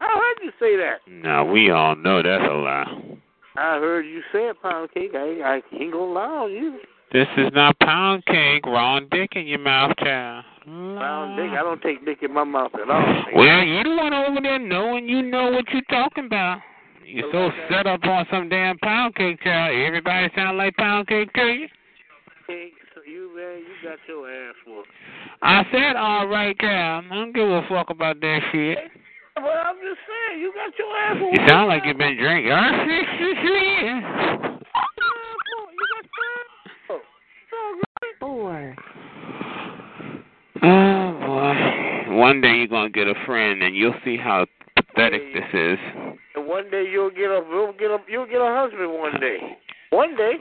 I 0.00 0.08
heard 0.08 0.44
you 0.44 0.50
say 0.58 0.76
that. 0.76 1.00
Now 1.06 1.44
we 1.50 1.70
all 1.70 1.94
know 1.96 2.22
that's 2.22 2.44
a 2.44 2.54
lie. 2.54 3.05
I 3.58 3.78
heard 3.78 4.06
you 4.06 4.22
say 4.32 4.50
pound 4.62 4.90
cake. 4.92 5.12
I, 5.14 5.40
I 5.42 5.62
ain't 5.80 5.92
gonna 5.92 6.12
lie 6.12 6.26
on 6.26 6.52
you. 6.52 6.78
This 7.12 7.28
is 7.36 7.50
not 7.54 7.78
pound 7.78 8.24
cake, 8.26 8.66
wrong 8.66 9.06
dick 9.10 9.30
in 9.36 9.46
your 9.46 9.60
mouth, 9.60 9.96
child. 9.98 10.44
Pound 10.66 11.36
dick. 11.36 11.50
I 11.58 11.62
don't 11.62 11.80
take 11.80 12.04
dick 12.04 12.18
in 12.22 12.34
my 12.34 12.44
mouth 12.44 12.72
at 12.74 12.90
all. 12.90 13.24
Well, 13.34 13.62
you 13.62 13.82
the 13.84 13.96
one 13.96 14.12
over 14.12 14.40
there 14.42 14.58
knowing 14.58 15.08
you 15.08 15.22
know 15.22 15.50
what 15.52 15.64
you're 15.72 15.82
talking 15.88 16.26
about. 16.26 16.58
You're 17.04 17.30
so 17.32 17.50
set 17.70 17.86
up 17.86 18.04
on 18.04 18.26
some 18.30 18.48
damn 18.48 18.76
pound 18.78 19.14
cake, 19.14 19.40
child. 19.42 19.76
Everybody 19.76 20.28
sound 20.34 20.58
like 20.58 20.76
pound 20.76 21.06
cake 21.06 21.32
to 21.34 21.42
you. 21.42 21.68
You 23.06 23.36
man, 23.36 23.58
you 23.58 23.88
got 23.88 23.98
your 24.08 24.28
ass 24.28 24.54
whooped. 24.66 24.88
I 25.40 25.62
said 25.70 25.94
all 25.94 26.26
right, 26.26 26.58
child. 26.58 27.04
I 27.08 27.14
don't 27.14 27.32
give 27.32 27.48
a 27.48 27.62
fuck 27.68 27.90
about 27.90 28.20
that 28.20 28.40
shit. 28.50 28.78
But 29.36 29.44
I'm 29.44 29.76
just 29.76 30.00
saying, 30.08 30.40
you 30.40 30.50
got 30.54 30.72
your 30.78 30.96
ass. 30.96 31.16
You 31.20 31.46
sound 31.46 31.68
like 31.68 31.82
you've 31.84 31.98
been 31.98 32.16
drinking. 32.16 32.52
Huh? 36.88 36.98
Four. 38.20 38.76
Oh 40.62 41.12
boy. 41.26 42.16
One 42.16 42.40
day 42.40 42.54
you're 42.56 42.66
gonna 42.66 42.90
get 42.90 43.06
a 43.08 43.14
friend 43.26 43.62
and 43.62 43.76
you'll 43.76 43.94
see 44.04 44.16
how 44.16 44.46
pathetic 44.74 45.22
this 45.34 45.44
is. 45.52 45.78
And 46.34 46.46
one 46.46 46.70
day 46.70 46.84
you'll 46.90 47.10
get 47.10 47.30
a 47.30 47.42
you'll 47.50 47.72
get 47.72 47.90
a 47.90 47.98
you'll 48.08 48.26
get 48.26 48.40
a 48.40 48.54
husband 48.58 48.92
one 48.92 49.20
day. 49.20 49.38
One 49.90 50.16
day. 50.16 50.34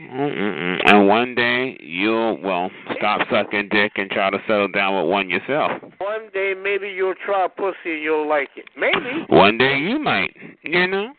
Mm-mm-mm. 0.00 0.80
And 0.84 1.06
one 1.06 1.34
day 1.34 1.76
you'll 1.80 2.40
well 2.40 2.70
stop 2.96 3.26
sucking 3.30 3.68
dick 3.70 3.92
and 3.96 4.10
try 4.10 4.30
to 4.30 4.38
settle 4.46 4.68
down 4.68 5.00
with 5.00 5.10
one 5.10 5.30
yourself. 5.30 5.70
One 5.98 6.30
day 6.32 6.54
maybe 6.60 6.88
you'll 6.88 7.14
try 7.24 7.46
pussy 7.48 7.94
and 7.94 8.02
you'll 8.02 8.28
like 8.28 8.50
it. 8.56 8.66
Maybe. 8.76 9.24
One 9.28 9.56
day 9.56 9.78
you 9.78 9.98
might, 10.00 10.34
you 10.62 10.86
know. 10.88 11.12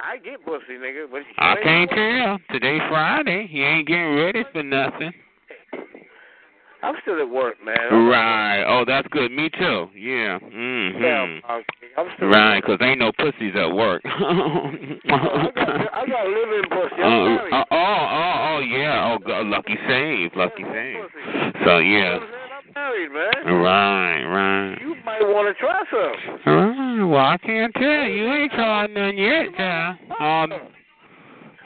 I 0.00 0.16
get 0.18 0.44
pussy, 0.44 0.78
nigga, 0.80 1.10
but 1.10 1.22
I 1.38 1.56
can't 1.62 1.90
tell. 1.90 2.38
Today's 2.52 2.80
Friday. 2.88 3.48
You 3.50 3.64
ain't 3.64 3.88
getting 3.88 4.14
ready 4.14 4.44
for 4.52 4.62
nothing. 4.62 5.12
I'm 6.82 6.94
still 7.02 7.20
at 7.20 7.28
work, 7.28 7.56
man. 7.64 8.06
Right. 8.08 8.62
Oh, 8.66 8.84
that's 8.86 9.08
good. 9.08 9.32
Me 9.32 9.48
too. 9.50 9.88
Yeah. 9.94 10.38
Yeah, 10.38 10.38
Mhm. 10.40 11.40
I'm 11.48 11.64
I'm 11.96 12.06
still 12.16 12.28
Right, 12.28 12.62
'cause 12.62 12.78
ain't 12.80 13.00
no 13.00 13.10
pussies 13.12 13.54
at 13.56 13.72
work. 13.72 14.02
I 14.04 15.50
got 15.54 15.94
I 15.94 16.06
got 16.06 16.26
living 16.28 16.70
pussy. 16.70 17.02
I'm 17.02 17.12
Oh, 17.12 17.24
married. 17.28 17.52
oh, 17.54 17.64
oh, 17.70 18.56
oh, 18.56 18.58
yeah. 18.60 19.10
Oh, 19.12 19.18
God, 19.18 19.46
lucky 19.46 19.76
save, 19.88 20.34
lucky 20.36 20.64
save. 20.64 21.04
So 21.64 21.78
yeah. 21.78 22.18
Married, 22.74 23.10
man. 23.10 23.54
Right, 23.60 24.22
right. 24.24 24.80
You 24.80 24.94
might 25.04 25.22
want 25.22 25.48
to 25.48 25.54
try 25.54 25.82
some. 25.90 26.16
Right. 26.46 27.04
Well, 27.04 27.24
I 27.26 27.36
can't 27.38 27.74
tell. 27.74 27.82
You 28.04 28.32
ain't 28.32 28.52
tried 28.52 28.90
none 28.90 29.16
yet, 29.16 29.54
child. 29.56 29.96
Um, 30.52 30.52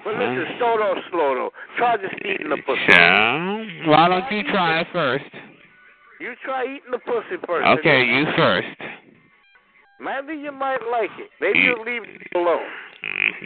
But 0.04 0.14
listen, 0.14 0.44
slow 0.59 0.76
though, 0.78 0.94
slow 1.11 1.35
though. 1.35 1.50
Try 1.78 1.97
just 1.97 2.14
eating 2.25 2.50
the 2.50 2.59
pussy. 2.66 2.80
child. 2.88 3.68
Why 3.87 4.09
don't 4.09 4.30
you 4.32 4.42
try 4.50 4.80
it 4.80 4.87
first? 4.92 5.25
You 6.21 6.35
try 6.44 6.64
eating 6.64 6.90
the 6.90 6.99
pussy 6.99 7.40
first. 7.47 7.66
Okay, 7.78 8.04
you 8.04 8.25
first. 8.37 8.78
Maybe 10.00 10.40
you 10.40 10.50
might 10.50 10.82
like 10.90 11.11
it. 11.18 11.30
Maybe 11.40 11.61
you'll 11.61 11.85
leave 11.85 12.02
it 12.02 12.37
alone. 12.37 12.66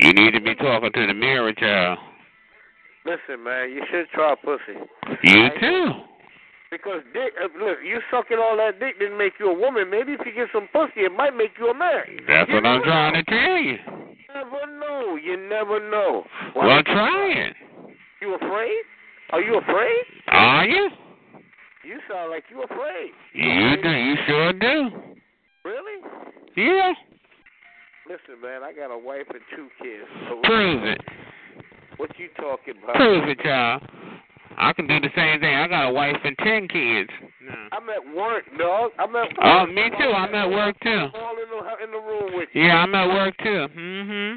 You 0.00 0.12
need 0.12 0.32
to 0.32 0.40
be 0.40 0.54
talking 0.54 0.90
to 0.92 1.06
the 1.06 1.14
mirror, 1.14 1.52
child. 1.52 1.98
Listen, 3.04 3.44
man, 3.44 3.70
you 3.70 3.82
should 3.90 4.08
try 4.12 4.34
pussy. 4.42 4.78
You 5.22 5.48
too. 5.60 5.90
Because 6.70 7.00
dick, 7.14 7.32
uh, 7.40 7.46
look, 7.58 7.78
you 7.85 8.00
sucking 8.11 8.38
all 8.38 8.56
that 8.56 8.80
dick 8.80 8.99
didn't 8.99 9.18
make 9.18 9.35
you 9.38 9.50
a 9.50 9.58
woman. 9.58 9.88
Maybe 9.88 10.12
if 10.12 10.20
you 10.26 10.32
get 10.35 10.49
some 10.52 10.68
pussy, 10.73 11.06
it 11.06 11.12
might 11.12 11.37
make 11.37 11.52
you 11.58 11.68
a 11.68 11.75
man. 11.75 12.02
That's 12.26 12.49
You 12.49 12.56
what 12.56 12.66
I'm 12.66 12.80
never 12.80 12.85
trying 12.85 13.12
know. 13.14 13.23
to 13.23 13.30
tell 13.30 13.58
you. 13.58 13.78
You 14.11 14.35
never 14.35 14.78
know. 14.80 15.16
You 15.16 15.37
never 15.49 15.90
know. 15.90 16.25
Why 16.54 16.66
Well, 16.66 16.82
try 16.82 17.32
it. 17.32 17.56
You 18.20 18.35
afraid? 18.35 18.82
Are 19.30 19.40
you 19.40 19.58
afraid? 19.58 20.02
Are 20.28 20.66
you? 20.66 20.88
You 21.85 21.99
sound 22.11 22.30
like 22.30 22.44
you 22.50 22.62
afraid. 22.62 23.12
You 23.32 23.76
do. 23.82 23.88
You 23.90 24.14
sure 24.26 24.52
do. 24.52 24.90
Really? 25.64 26.02
Yeah. 26.56 26.92
Listen, 28.08 28.40
man, 28.42 28.62
I 28.62 28.73
got 28.73 28.92
a 28.92 28.99
wife 28.99 29.26
and 29.30 29.40
two 29.54 29.68
kids. 29.80 30.08
So 30.28 30.40
Prove 30.42 30.85
it. 30.85 31.00
What 31.96 32.11
you 32.18 32.28
talking 32.37 32.75
about? 32.82 32.96
Prove 32.96 33.28
it, 33.28 33.38
child. 33.40 33.82
I 34.58 34.72
can 34.72 34.86
do 34.86 35.00
the 35.00 35.10
same 35.14 35.40
thing. 35.40 35.54
I 35.54 35.68
got 35.68 35.88
a 35.88 35.92
wife 35.92 36.16
and 36.24 36.36
ten 36.38 36.68
kids. 36.68 37.10
I'm 37.72 37.88
at 37.90 38.16
work, 38.16 38.44
dog. 38.58 38.92
I'm 38.98 39.14
at 39.16 39.28
work. 39.28 39.38
Oh, 39.42 39.66
me 39.66 39.90
too. 39.98 40.10
I'm 40.10 40.34
at 40.34 40.48
work 40.50 40.76
too. 40.80 40.88
I'm 40.90 41.10
all 41.14 41.34
in 41.36 41.48
the, 41.50 41.84
in 41.84 41.90
the 41.92 41.98
room 41.98 42.36
with 42.36 42.48
you. 42.52 42.62
Yeah, 42.62 42.82
I'm 42.82 42.94
at 42.94 43.08
work 43.08 43.36
too. 43.38 43.68
Mhm. 43.76 44.36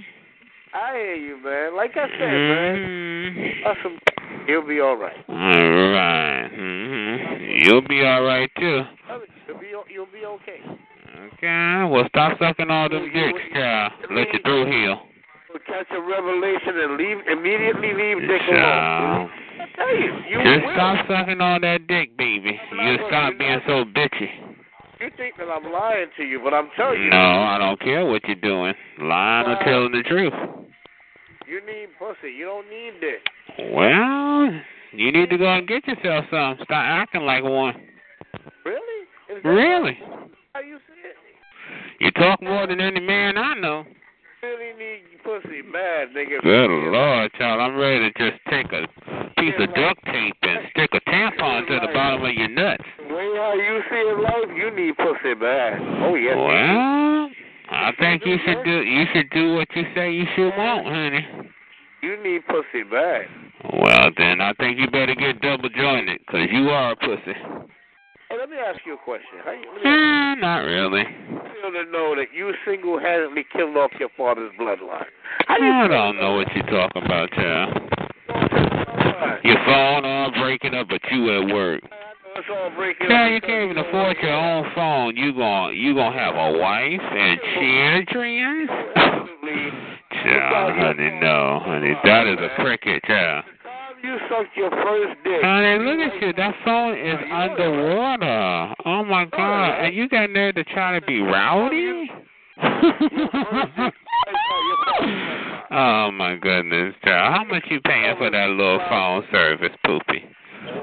I 0.74 0.94
hear 0.94 1.16
you, 1.16 1.38
man. 1.44 1.76
Like 1.76 1.92
I 1.96 2.08
said, 2.10 2.20
man. 2.20 3.36
Mhm. 3.36 3.64
That's 3.64 3.80
some, 3.82 3.98
you'll 4.48 4.68
be 4.68 4.80
all 4.80 4.98
right. 4.98 5.18
All 5.28 5.36
right. 5.36 6.50
Mhm. 6.54 7.66
You'll 7.66 7.82
be 7.88 8.06
all 8.06 8.24
right 8.24 8.52
too. 8.60 8.84
You'll 9.48 9.58
be, 9.60 9.68
you'll 9.92 10.06
be 10.06 10.26
okay. 10.26 10.62
Okay. 11.34 11.84
Well, 11.90 12.06
stop 12.10 12.38
sucking 12.40 12.70
all 12.70 12.88
them 12.90 13.12
dicks, 13.12 13.40
child. 13.54 13.94
Let 14.12 14.32
your 14.34 14.42
throat 14.44 14.68
heal. 14.68 15.02
We'll 15.50 15.60
catch 15.66 15.88
a 15.90 16.00
revelation 16.00 16.78
and 16.78 16.98
leave 16.98 17.18
immediately 17.26 17.94
leave 17.94 18.22
Dick 18.28 18.42
alone. 18.50 19.30
I 19.60 19.66
tell 19.76 19.96
you, 19.96 20.14
you 20.30 20.38
Just 20.44 20.66
will. 20.66 20.74
stop 20.76 21.08
sucking 21.08 21.42
all 21.42 21.60
that 21.60 21.88
dick, 21.88 22.16
baby. 22.18 22.60
You'll 22.72 23.08
stop 23.08 23.34
being 23.40 23.60
so 23.66 23.84
bitchy. 23.84 24.30
You 25.00 25.10
think 25.18 25.38
that 25.38 25.48
I'm 25.50 25.72
lying 25.72 26.10
to 26.18 26.24
you, 26.24 26.40
but 26.44 26.54
I'm 26.54 26.70
telling 26.78 27.02
you. 27.02 27.10
No, 27.10 27.18
I 27.18 27.58
don't 27.58 27.80
care 27.80 28.06
what 28.06 28.24
you're 28.26 28.36
doing. 28.36 28.74
Lying 29.02 29.48
or 29.48 29.58
telling 29.64 29.92
the 29.92 30.04
truth. 30.04 30.34
You 31.48 31.62
need 31.66 31.88
pussy. 31.98 32.32
You 32.32 32.46
don't 32.46 32.70
need 32.70 33.02
dick. 33.02 33.74
Well, 33.74 34.52
you 34.94 35.12
need 35.12 35.30
to 35.32 35.38
go 35.38 35.48
and 35.48 35.68
get 35.68 35.88
yourself 35.88 36.26
some. 36.30 36.58
Stop 36.64 36.72
acting 36.72 37.22
like 37.22 37.44
one. 37.44 37.74
Really? 38.66 39.08
Really? 39.44 39.98
How 40.54 40.62
you 40.62 40.78
see 40.88 41.08
it? 41.08 41.16
You 42.00 42.12
talk 42.12 42.42
more 42.44 42.68
than 42.68 42.80
any 42.80 43.00
man 43.00 43.38
I 43.38 43.56
know. 43.56 43.84
Really 44.42 44.72
need 44.80 45.04
pussy 45.24 45.62
bad, 45.62 46.10
nigga. 46.16 46.42
Good 46.42 46.70
Lord, 46.70 47.32
child. 47.34 47.60
I'm 47.60 47.76
ready 47.76 48.10
to 48.10 48.32
just 48.32 48.42
take 48.50 48.68
a 48.72 48.88
piece 49.38 49.54
of 49.60 49.68
duct 49.76 50.06
tape 50.06 50.36
and 50.44 50.60
stick 50.72 50.90
a 50.94 51.10
tampon 51.10 51.68
to 51.68 51.80
the 51.86 51.92
bottom 51.94 52.24
of 52.24 52.34
your 52.34 52.48
nuts. 52.48 52.84
The 53.00 53.14
Way 53.14 53.28
how 53.36 53.54
you 53.54 53.82
see 53.90 53.98
it 53.98 54.18
life, 54.18 54.50
you 54.56 54.72
need 54.72 54.96
pussy 54.96 55.34
bad. 55.34 55.80
Oh 56.04 56.16
yes. 56.16 56.38
Well, 56.38 57.30
I 57.70 57.92
think 58.00 58.26
you 58.26 58.38
should 58.46 58.64
do 58.64 58.82
you 58.82 59.06
should 59.14 59.30
do 59.32 59.56
what 59.56 59.68
you 59.76 59.84
say 59.94 60.14
you 60.14 60.26
should 60.38 60.56
want, 60.56 60.88
honey. 60.88 61.28
You 62.02 62.16
need 62.24 62.48
pussy 62.48 62.84
bad. 62.90 63.28
Well, 63.74 64.10
then 64.18 64.40
I 64.40 64.54
think 64.54 64.80
you 64.80 64.88
better 64.88 65.16
get 65.16 65.42
double 65.42 65.68
jointed, 65.68 66.26
'cause 66.28 66.48
you 66.50 66.70
are 66.70 66.94
a 66.94 66.96
pussy. 66.96 67.36
Hey, 68.30 68.38
let 68.38 68.48
me 68.48 68.58
ask 68.58 68.80
you 68.86 68.94
a 68.94 68.98
question. 68.98 69.42
How 69.44 69.54
you, 69.54 69.66
me 69.74 69.82
Eh, 69.90 70.36
not 70.36 70.60
really. 70.60 71.02
feel 71.02 71.72
to 71.72 71.92
know 71.92 72.14
that 72.16 72.28
you 72.32 72.54
single-handedly 72.64 73.44
killed 73.52 73.76
off 73.76 73.90
your 74.00 74.10
father's 74.16 74.52
bloodline? 74.54 75.10
How 75.48 75.58
you 75.58 75.66
I 75.66 75.88
don't 75.88 76.18
know 76.18 76.36
what 76.36 76.46
you're 76.54 76.64
talking 76.70 77.06
about, 77.06 77.32
child. 77.32 77.74
Your 79.44 79.58
phone 79.66 80.06
all 80.06 80.32
breaking 80.40 80.76
up, 80.76 80.90
but 80.90 81.02
you 81.10 81.42
at 81.42 81.56
work. 81.56 81.82
It's 82.36 82.48
all 82.52 82.70
breaking 82.78 83.08
Child, 83.08 83.34
you 83.34 83.42
can't 83.42 83.72
even 83.72 83.84
afford 83.84 84.18
your 84.22 84.32
own 84.32 84.72
phone. 84.76 85.18
You 85.18 85.34
gon' 85.34 85.76
you 85.76 85.96
gonna 85.96 86.16
have 86.16 86.36
a 86.36 86.58
wife 86.58 87.02
and 87.02 87.40
children? 87.58 88.68
Child, 90.24 90.74
honey, 90.78 91.20
no, 91.20 91.62
honey, 91.64 91.96
that 92.04 92.28
is 92.28 92.38
a 92.40 92.62
cricket, 92.62 93.04
child. 93.06 93.44
You 94.02 94.18
sucked 94.30 94.56
your 94.56 94.70
first 94.70 95.18
dick. 95.24 95.42
Honey, 95.44 95.84
look 95.84 96.00
at 96.00 96.22
you. 96.22 96.32
That 96.34 96.54
phone 96.64 96.98
is 96.98 97.18
underwater. 97.32 98.74
Oh 98.86 99.04
my 99.04 99.26
God! 99.26 99.84
And 99.84 99.94
you 99.94 100.08
got 100.08 100.30
nerve 100.30 100.56
to 100.56 100.64
try 100.64 100.98
to 100.98 101.06
be 101.06 101.20
rowdy? 101.20 102.10
oh 105.72 106.12
my 106.12 106.38
goodness, 106.42 106.96
child. 107.04 107.36
How 107.36 107.44
much 107.44 107.66
you 107.70 107.82
paying 107.82 108.16
for 108.18 108.30
that 108.30 108.50
little 108.50 108.80
phone 108.90 109.26
service, 109.32 109.76
Poopy? 109.86 110.24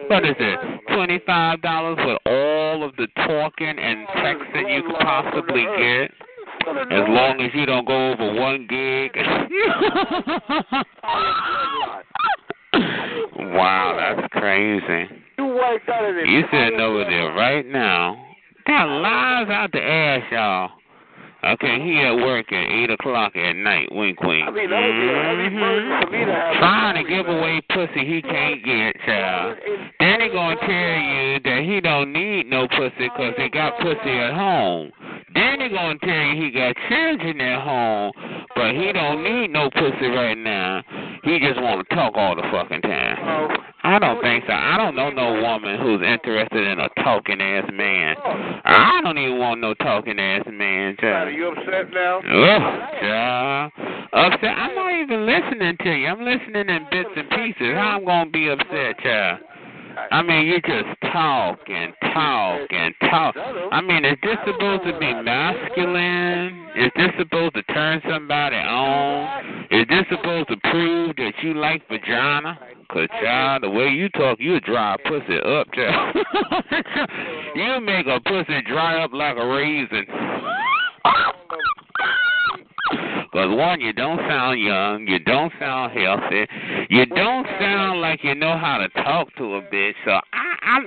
What 0.09 0.25
is 0.25 0.37
it? 0.39 0.81
Twenty 0.89 1.21
five 1.27 1.63
dollars 1.63 1.99
with 2.05 2.19
all 2.27 2.85
of 2.85 2.95
the 2.97 3.09
talking 3.17 3.79
and 3.79 4.07
texting 4.09 4.75
you 4.75 4.83
could 4.83 5.01
possibly 5.01 5.65
get? 5.79 6.11
As 6.69 7.09
long 7.09 7.41
as 7.41 7.51
you 7.55 7.65
don't 7.65 7.87
go 7.87 8.13
over 8.13 8.35
one 8.35 8.67
gig. 8.69 9.17
wow, 13.55 13.97
that's 13.99 14.29
crazy. 14.33 15.09
You 15.39 15.47
wiped 15.47 15.89
out 15.89 16.09
of 16.09 16.17
it. 16.17 16.29
You 16.29 16.43
sitting 16.51 16.81
over 16.81 17.05
there 17.05 17.33
right 17.35 17.67
now. 17.67 18.17
Got 18.67 18.87
lies 19.01 19.49
out 19.49 19.73
the 19.73 19.83
ass, 19.83 20.23
y'all. 20.33 20.71
Okay, 21.45 21.79
he 21.81 22.01
at 22.01 22.17
work 22.17 22.51
at 22.51 22.67
eight 22.73 22.91
o'clock 22.91 23.37
at 23.37 23.53
night. 23.55 23.89
Wink, 23.93 24.21
wink. 24.21 24.49
I 24.49 24.51
mean, 24.51 24.71
that 24.71 24.83
would 24.83 24.99
be 24.99 25.09
a 25.09 25.23
heavy 25.23 25.43
mm-hmm. 25.47 25.61
burden 25.61 26.03
for 26.03 26.11
me 26.11 26.25
to 26.25 26.33
have. 26.33 26.57
Trying 26.57 27.05
to 27.05 27.09
give 27.09 27.29
away 27.29 27.63
pussy 27.71 28.05
he 28.05 28.21
can't 28.23 28.65
get, 28.65 28.97
child. 29.07 29.57
Then 30.01 30.21
he 30.23 30.29
gonna 30.31 30.57
tell 30.57 30.69
you 30.69 31.39
that 31.45 31.63
he 31.63 31.81
don't 31.81 32.13
need 32.13 32.51
no 32.51 32.67
pussy 32.67 33.09
'cause 33.11 33.35
he 33.37 33.49
got 33.51 33.79
pussy 33.79 34.11
at 34.11 34.33
home. 34.33 34.91
Then 35.35 35.61
he 35.61 35.69
gonna 35.69 35.99
tell 36.01 36.35
you 36.35 36.43
he 36.43 36.51
got 36.51 36.75
children 36.89 37.41
at 37.41 37.61
home, 37.61 38.13
but 38.57 38.75
he 38.75 38.91
don't 38.93 39.23
need 39.23 39.53
no 39.53 39.71
pussy 39.71 40.09
right 40.09 40.39
now. 40.39 40.83
He 41.27 41.41
just 41.41 41.61
want 41.61 41.83
to 41.83 41.95
talk 41.95 42.13
all 42.15 42.37
the 42.37 42.47
fucking 42.53 42.83
time. 42.83 43.19
Oh. 43.19 43.49
I 43.83 43.99
don't 43.99 44.23
think 44.23 44.45
so. 44.47 44.53
I 44.53 44.77
don't 44.77 44.95
know 44.95 45.11
no 45.11 45.43
woman 45.43 45.79
who's 45.81 46.01
interested 46.01 46.67
in 46.67 46.79
a 46.79 46.89
talking 47.03 47.41
ass 47.41 47.69
man. 47.75 48.15
Oh. 48.25 48.61
I 48.65 49.01
don't 49.03 49.19
even 49.19 49.39
want 49.39 49.61
no 49.61 49.75
talking 49.75 50.21
ass 50.21 50.47
man, 50.47 50.97
Child. 51.01 51.29
Are 51.29 51.31
you 51.33 51.49
upset 51.49 51.91
now? 51.93 52.19
Ugh, 52.19 53.01
child. 53.03 53.73
Upset. 54.13 54.55
I'm 54.55 54.75
not 54.77 54.93
even 55.03 55.27
listening 55.27 55.77
to 55.83 55.91
you. 55.91 56.07
I'm 56.07 56.23
listening 56.23 56.69
in 56.71 56.87
bits 56.93 57.11
and 57.17 57.29
pieces. 57.31 57.75
How 57.75 57.99
I'm 57.99 58.05
gonna 58.05 58.31
be 58.31 58.49
upset, 58.49 58.99
child? 59.03 59.41
I 59.97 60.23
mean, 60.23 60.47
you 60.47 60.61
just 60.61 61.01
talk 61.13 61.59
and 61.69 61.93
talk 62.13 62.69
and 62.71 62.95
talk. 63.11 63.35
I 63.73 63.81
mean, 63.81 64.05
is 64.05 64.17
this 64.23 64.37
supposed 64.47 64.85
to 64.85 64.99
be 64.99 65.15
masculine? 65.15 66.69
Is 66.77 66.91
this 66.97 67.11
supposed 67.19 67.55
to 67.55 67.63
turn 67.65 68.03
somebody 68.09 68.57
on? 68.57 69.67
Is 69.71 69.87
this 69.89 70.05
supposed 70.11 70.49
to 70.49 70.57
prove 70.71 71.17
that 71.17 71.33
you 71.43 71.55
like 71.55 71.87
vagina? 71.89 72.59
Cause 72.93 73.09
child, 73.23 73.63
the 73.63 73.71
way 73.71 73.89
you 73.89 74.09
talk, 74.11 74.39
you 74.39 74.61
dry 74.61 74.97
pussy 75.05 75.39
up, 75.41 75.73
child. 75.73 76.17
you 77.55 77.81
make 77.81 78.07
a 78.07 78.21
pussy 78.21 78.63
dry 78.69 79.03
up 79.03 79.13
like 79.13 79.37
a 79.37 79.47
raisin. 79.47 80.07
Cause 83.37 83.55
one, 83.55 83.83
you 83.83 83.93
don't 83.93 84.17
sound 84.17 84.59
young, 84.59 85.07
you 85.07 85.19
don't 85.19 85.53
sound 85.61 85.93
healthy, 85.93 86.47
you 86.89 87.05
don't 87.05 87.47
sound 87.61 88.01
like 88.01 88.25
you 88.25 88.35
know 88.35 88.57
how 88.57 88.79
to 88.79 88.89
talk 89.05 89.29
to 89.37 89.57
a 89.57 89.61
bitch. 89.61 89.93
So 90.07 90.13
I, 90.33 90.57
I'm, 90.63 90.87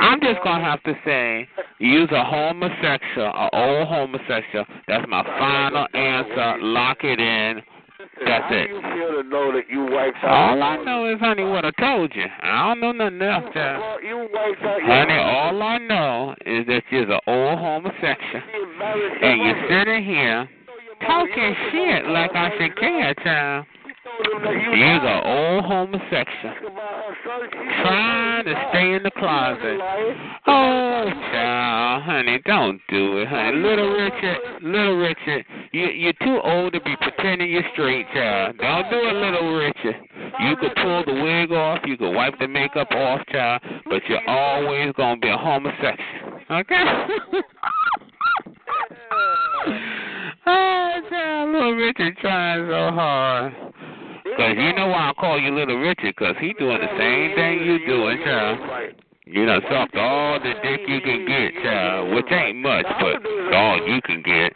I'm 0.00 0.20
just 0.20 0.38
gonna 0.44 0.62
have 0.62 0.80
to 0.84 0.94
say, 1.04 1.48
use 1.80 2.08
a 2.12 2.24
homosexual, 2.24 3.26
a 3.26 3.48
old 3.52 3.88
homosexual. 3.88 4.64
That's 4.86 5.08
my 5.08 5.24
final 5.24 5.88
answer. 5.92 6.62
Lock 6.62 6.98
it 7.02 7.18
in. 7.18 7.62
That's 8.24 8.44
How 8.44 8.54
it. 8.54 8.68
do 8.68 8.74
you 8.74 8.80
feel 8.80 9.22
to 9.22 9.28
know 9.28 9.52
that 9.52 9.64
you 9.68 9.82
wiped 9.90 10.18
out? 10.22 10.30
All 10.30 10.62
I 10.62 10.76
know 10.84 11.12
is, 11.12 11.18
honey, 11.18 11.42
what 11.42 11.64
I 11.64 11.72
told 11.80 12.14
you. 12.14 12.26
I 12.42 12.68
don't 12.68 12.80
know 12.80 12.92
nothing 12.92 13.22
else, 13.22 13.52
child. 13.52 13.82
Well, 13.82 14.04
you 14.04 14.28
wiped 14.32 14.62
out 14.62 14.78
your 14.78 14.86
Honey, 14.86 15.18
all 15.18 15.60
I 15.60 15.78
know 15.78 16.34
is 16.46 16.64
that 16.68 16.84
you're 16.90 17.10
an 17.10 17.20
old 17.26 17.58
homosexual. 17.58 18.42
And 19.20 19.42
you're 19.42 19.68
sitting 19.68 20.04
here 20.04 20.48
talking 21.00 21.54
shit 21.70 22.06
like 22.06 22.30
I 22.34 22.50
should 22.58 22.76
care, 22.78 23.14
child. 23.22 23.66
You're 24.20 25.06
an 25.06 25.26
old 25.26 25.64
homosexual. 25.64 26.54
Trying 27.82 28.44
to 28.44 28.66
stay 28.70 28.94
in 28.94 29.02
the 29.02 29.10
closet. 29.12 29.78
Oh, 30.46 31.10
child, 31.32 32.02
honey, 32.02 32.40
don't 32.44 32.80
do 32.88 33.18
it, 33.18 33.28
honey. 33.28 33.58
Little 33.58 33.92
Richard, 33.92 34.38
little 34.62 34.96
Richard, 34.96 35.44
you, 35.72 35.86
you're 35.86 36.12
too 36.14 36.40
old 36.42 36.72
to 36.72 36.80
be 36.80 36.96
pretending 37.00 37.50
you're 37.50 37.62
straight, 37.72 38.06
child. 38.12 38.56
Don't 38.58 38.90
do 38.90 38.96
it, 38.96 39.14
little 39.14 39.54
Richard. 39.54 39.96
You 40.40 40.56
could 40.56 40.74
pull 40.76 41.04
the 41.04 41.14
wig 41.14 41.52
off, 41.52 41.80
you 41.84 41.96
could 41.96 42.12
wipe 42.12 42.38
the 42.38 42.48
makeup 42.48 42.90
off, 42.90 43.20
child, 43.30 43.62
but 43.84 44.02
you're 44.08 44.28
always 44.28 44.92
going 44.94 45.16
to 45.16 45.20
be 45.20 45.28
a 45.28 45.36
homosexual. 45.36 46.40
Okay? 46.50 47.06
oh, 50.48 51.00
child, 51.10 51.52
little 51.52 51.74
Richard 51.74 52.16
trying 52.18 52.66
so 52.66 52.94
hard. 52.94 53.52
Because 54.24 54.56
you 54.56 54.72
know 54.74 54.88
why 54.88 55.10
I 55.10 55.12
call 55.18 55.40
you 55.40 55.54
Little 55.54 55.78
Richard, 55.78 56.14
because 56.16 56.36
he 56.40 56.52
doing 56.54 56.78
the 56.78 56.98
same 56.98 57.34
thing 57.34 57.66
you 57.66 57.84
doing, 57.86 58.18
child. 58.24 58.94
You 59.26 59.44
done 59.44 59.60
sucked 59.70 59.96
all 59.96 60.40
the 60.40 60.54
dick 60.62 60.80
you 60.86 61.00
can 61.00 61.26
get, 61.26 61.62
child, 61.62 62.14
which 62.14 62.30
ain't 62.30 62.58
much, 62.58 62.86
but 63.00 63.54
all 63.54 63.86
you 63.86 64.00
can 64.02 64.22
get. 64.22 64.52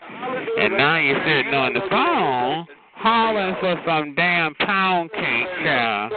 And 0.59 0.79
now 0.79 0.99
you're 0.99 1.21
sitting 1.27 1.53
on 1.53 1.75
the 1.75 1.81
phone 1.91 2.67
hollering 3.03 3.57
for 3.61 3.75
some 3.85 4.15
damn 4.15 4.55
pound 4.55 5.11
cake, 5.11 5.49
child. 5.65 6.13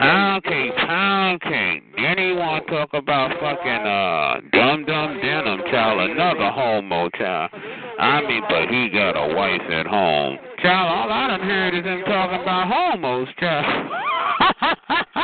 Pound 0.00 0.44
cake, 0.44 0.72
pound 0.76 1.40
cake. 1.42 1.82
Then 1.96 2.18
he 2.18 2.32
want 2.32 2.66
to 2.66 2.72
talk 2.72 2.94
about 2.94 3.30
fucking 3.38 3.84
uh 3.86 4.40
dum 4.50 4.84
dum 4.86 5.20
denim, 5.20 5.41
child, 5.72 6.10
another 6.10 6.50
homo, 6.50 7.08
child. 7.16 7.50
I 7.98 8.20
mean, 8.20 8.42
but 8.48 8.68
he 8.68 8.90
got 8.90 9.12
a 9.12 9.34
wife 9.34 9.62
at 9.70 9.86
home. 9.86 10.38
Child, 10.62 10.88
all 10.90 11.10
I 11.10 11.28
done 11.28 11.40
heard 11.40 11.74
is 11.74 11.84
him 11.84 12.02
talking 12.04 12.42
about 12.42 12.68
homos, 12.68 13.28
child. 13.40 13.90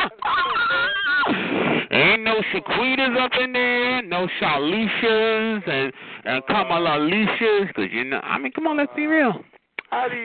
Ain't 1.91 2.23
no 2.23 2.41
Shaquitas 2.53 3.17
up 3.19 3.31
in 3.39 3.53
there, 3.53 4.01
no 4.03 4.27
Shalishas 4.41 5.67
and 5.69 5.93
and 6.25 6.43
Kamala 6.47 6.97
Alicias, 6.97 7.73
cause 7.75 7.87
you 7.91 8.03
know, 8.05 8.19
I 8.19 8.37
mean, 8.37 8.51
come 8.51 8.67
on, 8.67 8.77
let's 8.77 8.91
be 8.95 9.05
real. 9.05 9.33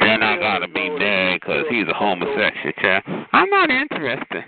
Then 0.01 0.23
I 0.23 0.37
gotta 0.39 0.69
be 0.69 0.91
mad 0.91 1.41
because 1.41 1.65
he's 1.71 1.87
a 1.89 1.95
homosexual, 1.95 2.73
child. 2.81 3.03
I'm 3.33 3.49
not 3.51 3.71
interested. 3.71 4.45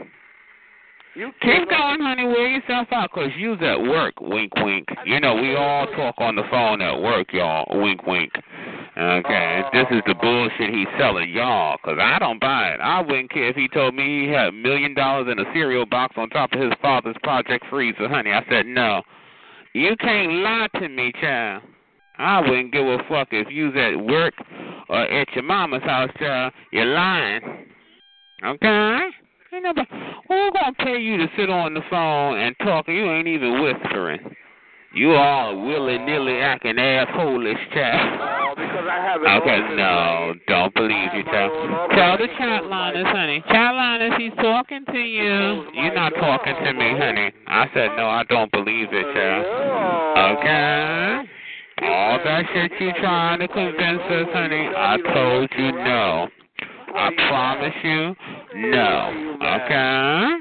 You 1.17 1.33
Keep 1.41 1.71
going, 1.71 2.01
honey. 2.03 2.27
Wear 2.27 2.47
yourself 2.47 2.89
out 2.93 3.09
because 3.15 3.31
you's 3.39 3.59
at 3.63 3.81
work. 3.81 4.21
Wink, 4.21 4.53
wink. 4.57 4.87
You 5.07 5.19
know, 5.19 5.35
we 5.35 5.57
all 5.57 5.87
talk 5.97 6.17
on 6.19 6.37
the 6.37 6.43
phone 6.51 6.83
at 6.83 7.01
work, 7.01 7.33
y'all. 7.33 7.65
Wink, 7.81 8.07
wink. 8.07 8.31
Okay, 8.99 9.63
this 9.73 9.87
is 9.93 10.03
the 10.07 10.15
bullshit 10.15 10.69
he's 10.69 10.87
selling 10.99 11.31
y'all 11.31 11.79
because 11.83 11.99
I 11.99 12.19
don't 12.19 12.39
buy 12.39 12.69
it. 12.69 12.81
I 12.83 13.01
wouldn't 13.01 13.31
care 13.31 13.49
if 13.49 13.57
he 13.57 13.67
told 13.69 13.95
me 13.95 14.27
he 14.27 14.31
had 14.31 14.49
a 14.49 14.53
million 14.53 14.93
dollars 14.93 15.29
in 15.33 15.39
a 15.39 15.51
cereal 15.55 15.87
box 15.87 16.17
on 16.19 16.29
top 16.29 16.53
of 16.53 16.61
his 16.61 16.73
father's 16.83 17.17
Project 17.23 17.65
Freezer, 17.71 18.11
honey. 18.11 18.33
I 18.33 18.45
said, 18.51 18.67
no. 18.67 19.01
You 19.73 19.97
can't 19.97 20.33
lie 20.43 20.69
to 20.81 20.89
me, 20.91 21.13
child. 21.19 21.63
I 22.19 22.43
wouldn't 22.43 22.73
give 22.73 22.85
a 22.85 22.99
fuck 23.09 23.29
if 23.31 23.49
you's 23.51 23.75
at 23.75 24.05
work 24.05 24.35
or 24.91 25.01
at 25.01 25.29
your 25.35 25.45
mama's 25.45 25.83
house, 25.83 26.11
child. 26.19 26.53
You're 26.73 26.85
lying. 26.85 27.41
Okay? 28.45 29.09
Ain't 29.57 29.65
nobody, 29.65 29.89
who 30.29 30.53
gonna 30.53 30.77
pay 30.85 31.01
you 31.01 31.17
to 31.17 31.29
sit 31.35 31.49
on 31.49 31.73
the 31.73 31.81
phone 31.89 32.37
and 32.37 32.55
talk 32.59 32.89
and 32.89 32.97
you 32.97 33.11
ain't 33.11 33.27
even 33.27 33.63
whispering? 33.63 34.21
You 34.93 35.15
all 35.15 35.65
willy 35.65 35.97
nilly 35.97 36.41
acting 36.41 36.77
assholeish 36.77 37.73
child. 37.73 38.21
Oh, 38.21 38.53
because 38.55 38.85
I 38.85 39.01
haven't. 39.01 39.27
Okay, 39.27 39.59
no, 39.77 40.35
don't 40.47 40.75
believe 40.75 41.09
you, 41.15 41.25
child. 41.25 41.53
Tell 41.97 42.19
the 42.19 42.29
chat 42.37 42.67
liners, 42.67 43.07
honey. 43.09 43.43
Chat 43.49 43.75
liners, 43.75 44.13
he's 44.19 44.35
talking 44.43 44.85
to 44.93 44.99
you. 44.99 45.65
You're 45.73 45.95
not 45.95 46.13
talking 46.21 46.55
to 46.63 46.73
me, 46.75 46.93
honey. 46.99 47.33
I 47.47 47.65
said 47.73 47.97
no, 47.97 48.09
I 48.09 48.25
don't 48.29 48.53
believe 48.53 48.89
it, 48.93 49.07
child. 49.17 50.37
Okay. 50.37 51.31
All 51.81 52.21
that 52.23 52.45
shit 52.53 52.73
you 52.79 52.93
trying 53.01 53.41
to 53.41 53.49
convince 53.49 54.03
us, 54.05 54.27
honey, 54.35 54.69
I 54.77 54.99
told 55.15 55.49
you 55.57 55.73
no. 55.73 56.29
I 56.97 57.11
promise 57.29 57.75
you, 57.85 58.17
no. 58.71 59.37
Okay? 59.43 60.41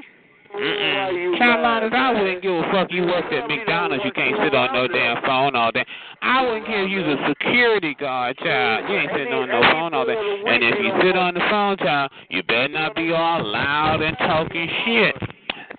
Mm-mm. 0.56 1.36
Carolinas, 1.36 1.92
I 1.94 2.12
wouldn't 2.12 2.40
give 2.40 2.52
a 2.52 2.62
fuck. 2.72 2.90
You 2.90 3.04
worked 3.04 3.30
at 3.30 3.46
McDonald's. 3.46 4.02
You 4.06 4.12
can't 4.12 4.36
sit 4.42 4.54
on 4.54 4.72
no 4.72 4.88
damn 4.88 5.22
phone 5.22 5.54
all 5.54 5.70
day. 5.70 5.84
I 6.22 6.40
wouldn't 6.46 6.66
give 6.66 6.88
you 6.88 7.02
the 7.02 7.16
security 7.28 7.94
guard, 7.94 8.38
child. 8.38 8.88
You 8.88 8.96
ain't 8.96 9.10
sitting 9.12 9.34
on 9.34 9.48
no 9.48 9.60
phone 9.70 9.92
all 9.92 10.06
day. 10.06 10.16
And 10.16 10.64
if 10.64 10.78
you 10.80 10.92
sit 11.02 11.14
on 11.14 11.34
the 11.34 11.40
phone, 11.50 11.76
child, 11.76 12.10
you 12.30 12.42
better 12.44 12.68
not 12.68 12.94
be 12.96 13.12
all 13.12 13.44
loud 13.44 14.00
and 14.00 14.16
talking 14.16 14.68
shit. 14.86 15.14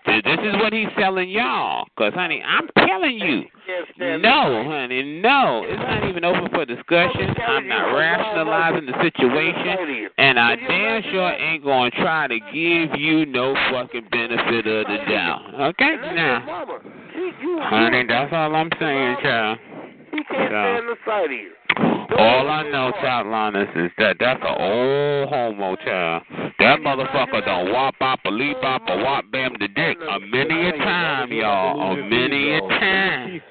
This 0.06 0.40
is 0.46 0.54
what 0.62 0.72
he's 0.72 0.88
selling 0.98 1.30
y'all. 1.30 1.88
Because, 1.98 2.14
honey, 2.14 2.44
I'm 2.46 2.70
telling 2.88 3.18
you. 3.18 3.46
No, 3.98 4.64
honey, 4.70 5.22
no. 5.22 5.66
It's 5.68 5.82
not 5.82 6.08
even 6.08 6.24
open 6.24 6.50
for 6.52 6.66
discussion. 6.66 7.34
I'm 7.48 7.68
not 7.68 7.94
rationalizing 7.94 8.86
the 8.86 8.94
situation. 9.02 10.07
And 10.20 10.40
I 10.40 10.56
damn 10.56 11.04
sure 11.12 11.32
ain't 11.32 11.64
to 11.64 12.02
try 12.02 12.28
to 12.28 12.40
give 12.40 13.00
you 13.00 13.26
no 13.28 13.54
fucking 13.72 14.08
benefit 14.12 14.66
of 14.66 14.88
the 14.88 14.98
doubt. 15.08 15.54
Okay? 15.62 15.96
Now, 16.16 16.44
honey, 17.70 18.04
that's 18.08 18.34
all 18.34 18.56
I'm 18.56 18.70
saying, 18.80 19.18
child. 19.22 19.60
He 20.12 20.24
can't 20.24 20.50
stand 20.50 20.88
the 20.88 20.96
sight 21.06 21.26
of 21.26 21.32
you. 21.32 21.52
All 22.16 22.48
I 22.48 22.64
know, 22.72 22.92
child 23.02 23.28
Linus, 23.28 23.68
is 23.76 23.92
that 23.98 24.16
that's 24.20 24.40
an 24.42 24.56
old 24.58 25.30
homo 25.30 25.76
child. 25.76 26.24
That 26.60 26.80
motherfucker 26.80 27.46
done 27.46 27.72
wop 27.74 27.96
bop 28.00 28.20
a 28.26 28.30
leap 28.30 28.62
bop 28.62 28.82
a 28.88 28.98
wop 29.04 29.26
bam 29.32 29.54
the 29.60 29.68
dick 29.68 29.98
a 30.10 30.20
many 30.20 30.70
a 30.70 30.72
time, 30.72 31.32
y'all. 31.34 31.92
A 31.92 31.96
many 31.98 32.56
a 32.56 32.62
time. 32.62 33.42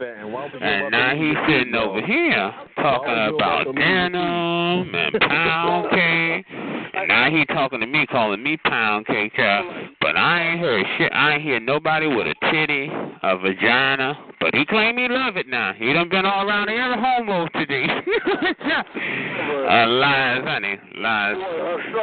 And 0.60 0.90
now 0.90 1.14
he's 1.14 1.36
sitting 1.46 1.74
over 1.74 2.00
here 2.04 2.52
talking 2.76 3.34
about 3.34 3.74
denim 3.74 4.94
and 4.94 5.20
pound 5.20 5.90
cake. 5.90 6.46
And 6.94 7.08
now 7.08 7.30
he 7.30 7.44
talking 7.46 7.80
to 7.80 7.86
me, 7.86 8.06
calling 8.06 8.42
me 8.42 8.56
pound 8.64 9.06
cake 9.06 9.34
child. 9.36 9.66
But 10.00 10.16
I 10.16 10.42
ain't 10.42 10.60
heard 10.60 10.84
shit. 10.96 11.12
I 11.12 11.34
ain't 11.34 11.42
hear 11.42 11.60
nobody 11.60 12.06
with 12.06 12.26
a 12.26 12.34
titty, 12.50 12.88
a 13.22 13.36
vagina. 13.36 14.18
But 14.40 14.54
he 14.54 14.64
claim 14.64 14.96
he 14.96 15.08
love 15.08 15.36
it 15.36 15.46
now. 15.46 15.72
He 15.76 15.92
done 15.92 16.08
been 16.08 16.24
all 16.24 16.48
around 16.48 16.68
every 16.68 16.96
homo 16.98 17.48
today. 17.48 17.86
uh, 19.70 19.86
lies, 19.88 20.42
honey. 20.44 20.78
Lies. 20.98 21.36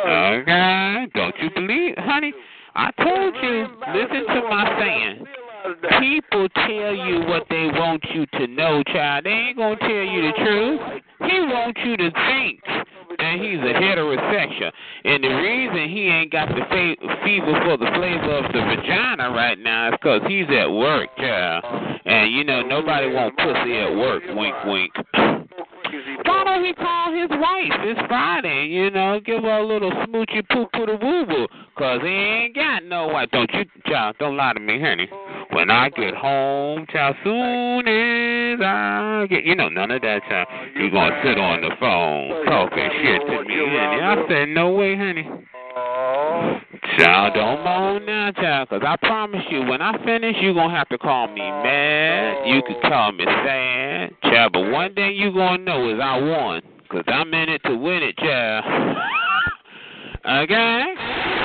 Okay. 0.07 1.07
Don't 1.13 1.35
you 1.39 1.49
believe, 1.55 1.95
honey? 1.97 2.33
I 2.75 2.91
told 3.01 3.35
you, 3.35 3.67
listen 3.93 4.25
to 4.27 4.41
my 4.49 4.77
saying. 4.79 5.25
People 5.99 6.49
tell 6.49 6.93
you 6.93 7.21
what 7.27 7.43
they 7.49 7.67
want 7.67 8.03
you 8.13 8.25
to 8.25 8.47
know, 8.47 8.83
child. 8.83 9.25
They 9.25 9.29
ain't 9.29 9.57
gonna 9.57 9.77
tell 9.77 9.89
you 9.89 10.21
the 10.23 10.33
truth. 10.43 10.81
He 11.29 11.39
wants 11.39 11.79
you 11.85 11.95
to 11.95 12.11
think 12.11 12.59
that 13.17 13.35
he's 13.39 13.59
a 13.59 13.73
heterosexual. 13.79 14.71
And 15.05 15.23
the 15.23 15.29
reason 15.29 15.89
he 15.89 16.07
ain't 16.07 16.31
got 16.31 16.49
the 16.49 16.65
fa- 16.67 17.17
fever 17.23 17.61
for 17.63 17.77
the 17.77 17.89
flavor 17.95 18.37
of 18.37 18.51
the 18.51 18.59
vagina 18.59 19.31
right 19.31 19.57
now 19.57 19.89
is 19.89 19.93
because 20.01 20.21
he's 20.27 20.47
at 20.49 20.69
work, 20.69 21.15
child. 21.17 21.63
And, 22.05 22.33
you 22.33 22.43
know, 22.43 22.61
nobody 22.61 23.13
want 23.13 23.37
pussy 23.37 23.77
at 23.77 23.95
work. 23.95 24.23
Wink, 24.35 24.55
wink. 24.65 24.91
Why 26.25 26.43
don't 26.43 26.65
he 26.65 26.73
call 26.73 27.13
his 27.13 27.29
wife? 27.29 27.71
It's 27.83 27.99
Friday, 28.07 28.67
you 28.67 28.89
know, 28.89 29.19
give 29.23 29.43
her 29.43 29.59
a 29.59 29.65
little 29.65 29.91
smoochy 29.91 30.47
poo 30.49 30.65
poo 30.73 30.85
to 30.85 30.95
woo 30.95 31.25
woo. 31.27 31.47
Cause 31.77 32.01
he 32.01 32.07
ain't 32.07 32.55
got 32.55 32.83
no 32.83 33.07
wife. 33.07 33.29
Don't 33.31 33.51
you, 33.53 33.65
child, 33.87 34.15
don't 34.19 34.37
lie 34.37 34.53
to 34.53 34.59
me, 34.59 34.79
honey. 34.79 35.07
When 35.53 35.69
I 35.69 35.89
get 35.89 36.15
home, 36.15 36.85
child, 36.91 37.15
soon 37.23 37.87
as 37.87 38.59
I 38.61 39.27
get, 39.29 39.45
you 39.45 39.55
know, 39.55 39.69
none 39.69 39.91
of 39.91 40.01
that, 40.01 40.21
child. 40.27 40.47
You 40.75 40.89
gonna 40.89 41.21
sit 41.23 41.37
on 41.37 41.61
the 41.61 41.69
phone 41.79 42.45
talking 42.45 42.89
shit 43.01 43.21
to 43.27 43.43
me, 43.43 43.55
honey. 43.55 44.01
I 44.01 44.25
said, 44.27 44.49
no 44.49 44.71
way, 44.71 44.97
honey. 44.97 45.29
Child, 46.97 47.33
don't 47.33 47.63
moan 47.63 48.05
now, 48.05 48.31
child, 48.31 48.69
because 48.69 48.85
I 48.85 48.95
promise 49.07 49.41
you, 49.49 49.61
when 49.63 49.81
I 49.81 49.97
finish, 50.03 50.35
you're 50.41 50.53
going 50.53 50.69
to 50.69 50.75
have 50.75 50.89
to 50.89 50.97
call 50.97 51.27
me 51.27 51.41
mad. 51.41 52.47
You 52.47 52.61
could 52.67 52.81
call 52.81 53.11
me 53.11 53.23
sad, 53.25 54.11
child, 54.23 54.53
but 54.53 54.69
one 54.69 54.93
thing 54.93 55.15
you're 55.15 55.31
going 55.31 55.59
to 55.59 55.63
know 55.63 55.89
is 55.89 55.99
I 56.01 56.19
won, 56.19 56.61
because 56.83 57.03
I'm 57.07 57.33
in 57.33 57.49
it 57.49 57.61
to 57.65 57.75
win 57.75 58.03
it, 58.03 58.17
child. 58.17 58.97
okay? 60.43 61.42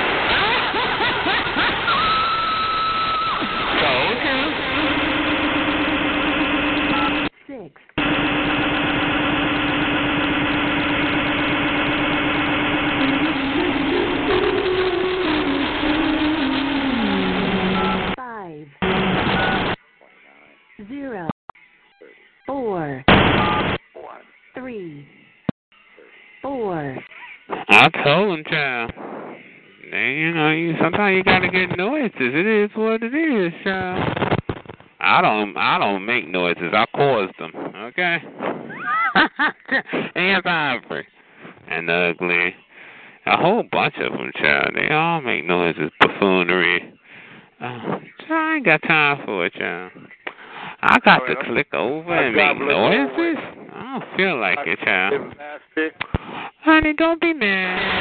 Zero. 20.86 21.28
Four. 22.46 23.04
Three. 24.54 25.08
Four. 26.40 26.96
I 27.48 27.88
told 28.04 28.38
him, 28.38 28.44
child. 28.48 28.92
Man, 29.90 30.12
you 30.16 30.34
know, 30.34 30.50
you 30.52 30.74
sometimes 30.80 31.16
you 31.16 31.24
gotta 31.24 31.48
get 31.48 31.76
noises. 31.76 32.12
It 32.18 32.46
is 32.46 32.70
what 32.76 33.02
it 33.02 33.12
is, 33.12 33.52
child. 33.64 34.38
I 35.00 35.20
don't, 35.20 35.56
I 35.56 35.78
don't 35.78 36.06
make 36.06 36.28
noises. 36.28 36.72
I 36.72 36.84
cause 36.94 37.30
them. 37.40 37.52
Okay. 37.74 38.18
and 40.14 40.46
Ivory 40.46 41.06
and 41.68 41.90
Ugly, 41.90 42.54
a 43.26 43.36
whole 43.36 43.64
bunch 43.72 43.94
of 43.98 44.12
them, 44.12 44.30
child. 44.40 44.70
They 44.76 44.94
all 44.94 45.22
make 45.22 45.44
noises, 45.44 45.90
buffoonery. 45.98 46.94
Uh, 47.60 47.98
I 48.30 48.54
ain't 48.56 48.64
got 48.64 48.82
time 48.82 49.22
for 49.24 49.46
it, 49.46 49.54
child. 49.54 49.90
I 50.90 50.98
got 51.04 51.18
to 51.26 51.34
click 51.44 51.74
over 51.74 52.14
and 52.14 52.34
make 52.34 52.58
noises. 52.66 53.36
I 53.74 54.00
don't 54.00 54.16
feel 54.16 54.40
like 54.40 54.58
it, 54.66 54.78
child. 54.80 55.34
Honey, 56.62 56.94
don't 56.94 57.20
be 57.20 57.34
mad. 57.34 57.97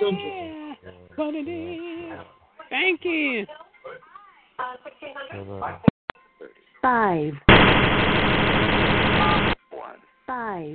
syndrome. 0.00 0.76
But 1.16 1.34
it 1.34 1.48
is. 1.48 2.18
Thank 2.70 3.04
you. 3.04 3.46
Five. 6.80 7.34
Five. 10.26 10.74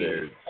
Hey. 0.00 0.41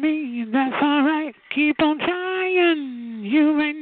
me. 0.00 0.44
That's 0.52 0.82
alright. 0.82 1.34
Keep 1.54 1.80
on 1.80 1.98
trying. 1.98 3.22
You 3.24 3.60
ain't 3.60 3.77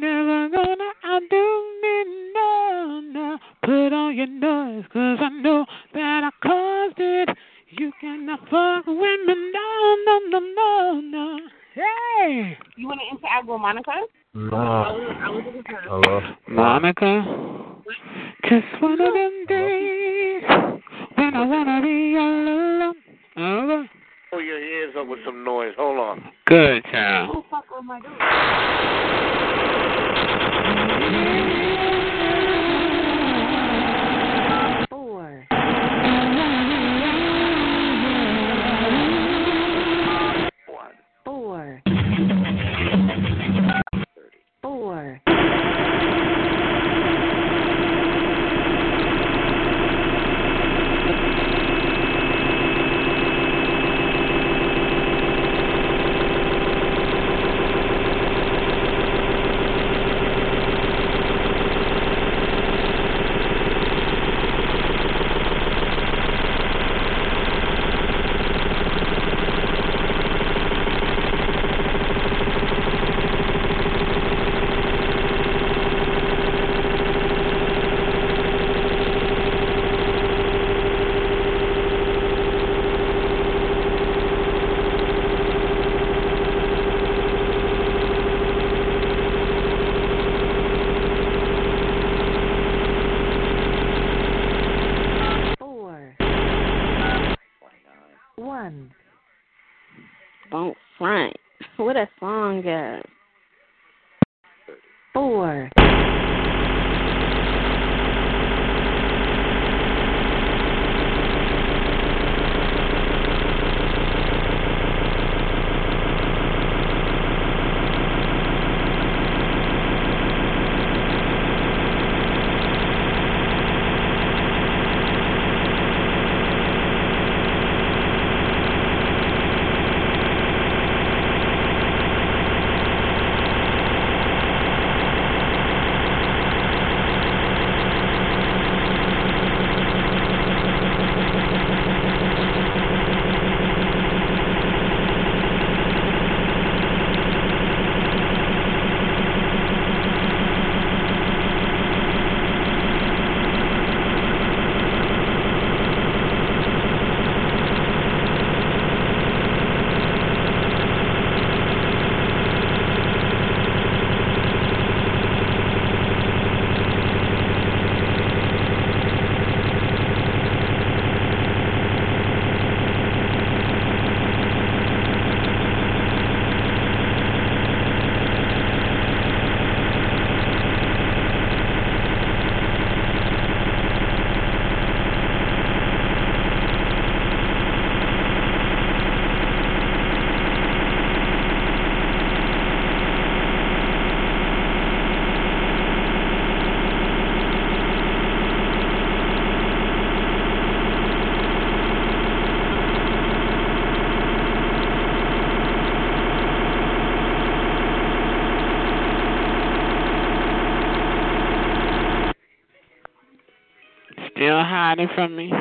Still 214.57 214.65
hiding 214.65 215.09
from 215.15 215.37
me. 215.37 215.53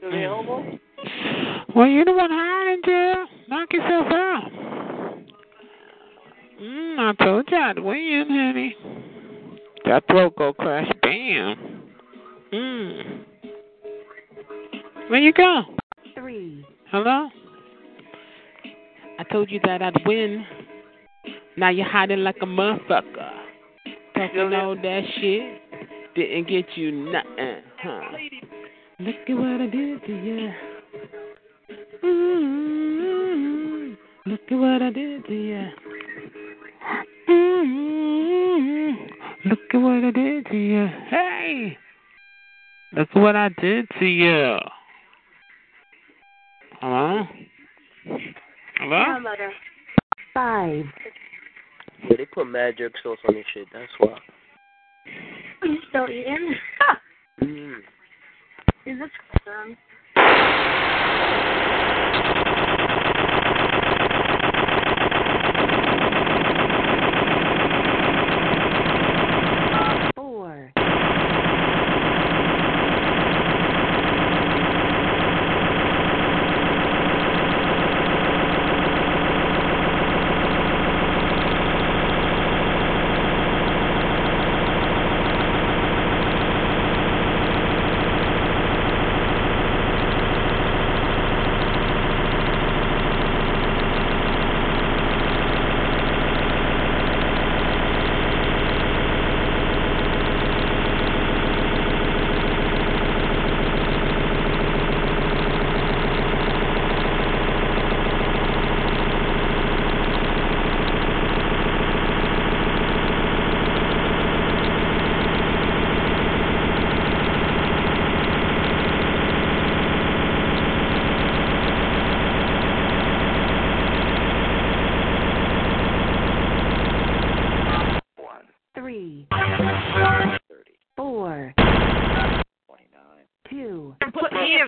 Available? 0.00 0.78
Well, 1.74 1.88
you're 1.88 2.04
the 2.04 2.12
one 2.12 2.30
hiding, 2.30 2.82
Jill. 2.84 3.26
Knock 3.48 3.72
yourself 3.72 4.06
out. 4.12 4.50
Mm, 6.62 6.98
I 7.00 7.24
told 7.24 7.48
you 7.50 7.58
I'd 7.58 7.80
win, 7.80 8.26
honey. 8.30 8.76
That 9.86 10.04
throat 10.08 10.36
go 10.38 10.52
crash. 10.52 10.88
Bam. 11.02 11.82
Mm. 12.52 13.24
Where 15.08 15.20
you 15.20 15.32
go? 15.32 15.62
Three. 16.14 16.64
Hello? 16.92 17.28
I 19.18 19.24
told 19.32 19.50
you 19.50 19.58
that 19.64 19.82
I'd 19.82 20.06
win. 20.06 20.46
Now 21.56 21.70
you're 21.70 21.90
hiding 21.90 22.20
like 22.20 22.36
a 22.40 22.46
motherfucker. 22.46 23.32
Talking 24.14 24.54
all 24.54 24.76
that 24.76 25.02
shit 25.20 25.67
didn't 26.18 26.48
get 26.48 26.66
you 26.76 26.90
nothing, 26.90 27.62
huh? 27.80 28.00
Look 28.98 29.14
at 29.28 29.36
what 29.36 29.60
I 29.60 29.66
did 29.66 30.04
to 30.04 30.12
you. 30.12 30.50
mm 32.02 33.96
Look 34.26 34.40
at 34.50 34.58
what 34.58 34.82
I 34.82 34.90
did 34.90 35.24
to 35.26 35.32
you. 35.32 35.68
mm 37.28 38.96
Look 39.44 39.60
at 39.72 39.78
what 39.78 40.04
I 40.04 40.10
did 40.10 40.46
to 40.46 40.56
you. 40.56 40.88
Hey! 41.08 41.78
Look 42.96 43.08
at 43.14 43.22
what 43.22 43.36
I 43.36 43.50
did 43.60 43.86
to 44.00 44.04
you. 44.04 44.58
Hello? 46.80 47.22
Hello? 48.80 49.04
Five. 50.34 50.84
Yeah, 52.10 52.16
they 52.16 52.26
put 52.26 52.48
mad 52.48 52.74
jerk 52.78 52.94
sauce 53.04 53.18
on 53.28 53.34
this 53.34 53.44
shit. 53.54 53.68
That's 53.72 53.92
why. 53.98 54.18
You 55.64 55.78
still 55.88 56.04
eating? 56.08 56.54
Mm. 57.42 57.78
Is 58.86 58.98
this 58.98 59.10
um, 59.46 59.76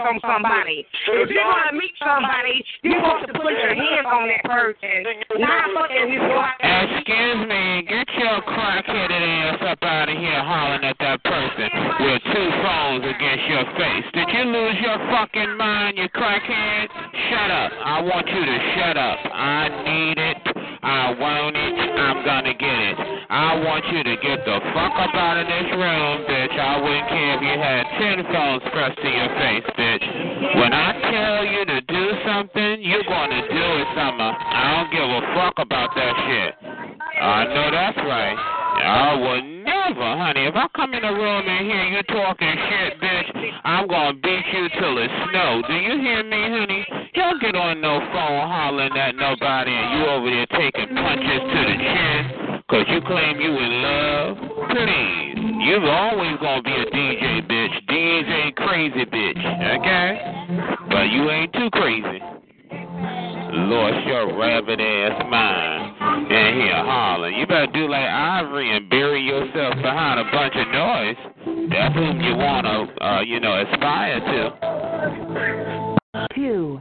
hands 0.01 0.21
on 0.25 0.43
somebody. 0.43 0.87
If 1.09 1.31
you 1.31 1.41
want 1.41 1.71
to 1.71 1.77
meet 1.77 1.95
somebody, 2.01 2.65
you 2.83 2.97
want 3.01 3.27
to 3.27 3.33
put 3.33 3.53
your 3.53 3.75
hands 3.75 4.07
on 4.07 4.29
that 4.29 4.45
person. 4.45 5.05
Not 5.39 5.71
fucking 5.77 6.09
his. 6.09 6.21
Excuse 6.21 7.41
me, 7.49 7.85
get 7.89 8.09
your 8.17 8.41
crack-headed 8.43 9.23
ass 9.23 9.61
up 9.67 9.83
out 9.83 10.09
of 10.09 10.17
here 10.17 10.43
hollering 10.43 10.85
at 10.85 10.97
that 11.01 11.23
person 11.25 11.69
with 12.01 12.23
two 12.33 12.49
phones 12.65 13.05
against 13.05 13.45
your 13.49 13.65
face. 13.77 14.07
Did 14.15 14.29
you 14.33 14.45
lose 14.49 14.77
your 14.81 14.99
fucking 15.11 15.57
mind, 15.57 15.99
you 15.99 16.09
crackhead? 16.09 16.89
Shut 17.29 17.51
up. 17.51 17.73
I 17.85 18.01
want 18.03 18.27
you 18.29 18.45
to 18.45 18.59
shut 18.77 18.97
up. 18.97 19.19
I 19.33 19.69
need 19.85 20.19
it. 20.19 20.40
I 20.83 21.13
want 21.13 21.57
it. 21.57 21.75
I'm 21.77 22.25
gonna 22.25 22.55
get 22.55 22.81
it. 22.89 22.97
I 23.29 23.61
want 23.65 23.85
you 23.93 24.03
to 24.03 24.17
get 24.17 24.45
the 24.49 24.61
fuck 24.73 24.97
up 24.97 25.15
out 25.15 25.37
of 25.37 25.47
this 25.47 25.69
room, 25.77 26.25
bitch. 26.25 26.57
I 26.57 26.81
wouldn't 26.81 27.09
care 27.09 27.37
if 27.37 27.43
you 27.45 27.57
had 27.61 27.85
ten 28.01 28.25
phones 28.33 28.65
pressed 28.73 28.97
to 28.97 29.11
your 29.13 29.29
face, 29.37 29.67
bitch. 29.77 30.05
When 30.57 30.73
I 30.73 31.00
tell 31.11 31.45
you 31.45 31.65
to 31.67 31.81
do 31.83 32.05
something, 32.25 32.83
you're 32.83 33.05
gonna 33.05 33.43
do 33.43 33.67
it, 33.83 33.89
Summer. 33.95 34.31
I 34.31 34.79
don't 34.79 34.91
give 34.95 35.09
a 35.11 35.23
fuck 35.35 35.55
about 35.59 35.91
that 35.95 36.15
shit. 36.27 36.53
I 37.21 37.45
know 37.45 37.69
that's 37.71 37.99
right. 37.99 38.39
I 38.81 39.15
will 39.15 39.43
never, 39.43 40.17
honey. 40.17 40.47
If 40.47 40.57
I 40.57 40.67
come 40.75 40.95
in 40.95 41.03
the 41.03 41.13
room 41.13 41.45
and 41.47 41.67
hear 41.67 41.85
you 41.85 42.03
talking 42.05 42.55
shit, 42.71 43.01
bitch, 43.01 43.29
I'm 43.65 43.89
gonna 43.89 44.15
beat 44.15 44.47
you 44.53 44.69
till 44.79 44.97
it 44.99 45.11
snow. 45.29 45.63
Do 45.67 45.75
you 45.75 45.99
hear 46.01 46.23
me, 46.23 46.41
honey? 46.49 46.87
Don't 47.15 47.41
get 47.43 47.57
on 47.57 47.81
no 47.81 47.99
phone 48.15 48.47
hollering 48.49 48.97
at 48.97 49.15
nobody 49.17 49.73
and 49.73 49.99
you 49.99 50.07
over 50.07 50.31
there 50.31 50.47
taking 50.47 50.95
punches 50.95 51.43
to 51.43 51.61
the 51.67 51.77
chin 51.77 52.61
because 52.71 52.87
you 52.89 53.01
claim 53.03 53.41
you 53.41 53.51
in 53.51 53.83
love. 53.83 54.37
Please. 54.71 55.51
You're 55.61 55.91
always 55.91 56.39
going 56.41 56.63
to 56.63 56.65
be 56.65 56.73
a 56.73 56.87
DJ 56.87 57.47
bitch. 57.47 57.87
DJ 57.87 58.55
crazy 58.57 59.05
bitch. 59.05 59.39
Okay? 59.79 60.80
But 60.91 61.05
you 61.11 61.31
ain't 61.31 61.53
too 61.53 61.71
crazy. 61.71 62.21
Lost 63.53 64.07
your 64.07 64.39
rabbit 64.39 64.81
ass 64.81 65.23
mind 65.31 66.31
in 66.31 66.61
here 66.61 66.75
hollering. 66.75 67.39
You 67.39 67.47
better 67.47 67.69
do 67.73 67.89
like 67.89 68.05
Ivory 68.05 68.77
and 68.77 68.91
bury 68.91 69.23
yourself 69.23 69.75
behind 69.77 70.21
a 70.21 70.25
bunch 70.31 70.55
of 70.57 70.69
noise. 70.69 71.17
That's 71.71 71.95
whom 71.95 72.21
you 72.21 72.37
want 72.37 72.67
to, 72.67 73.05
uh, 73.05 73.21
you 73.23 73.41
know, 73.41 73.61
aspire 73.63 74.21
to. 74.21 75.97
Two. 76.35 76.81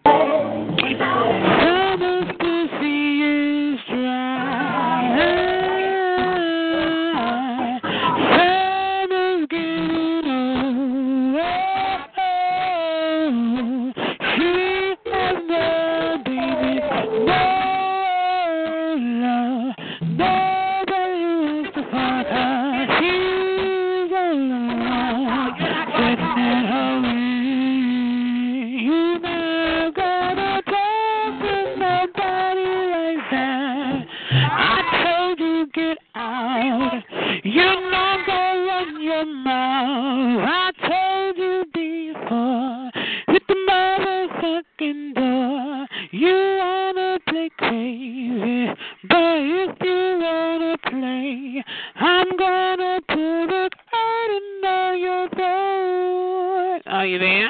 I'm 51.99 52.37
gonna 52.37 53.01
put 53.09 53.49
a 53.51 53.69
curtain 53.91 54.65
on 54.65 54.99
your 54.99 55.29
throat. 55.35 56.81
Are 56.87 57.05
you 57.05 57.19
there? 57.19 57.49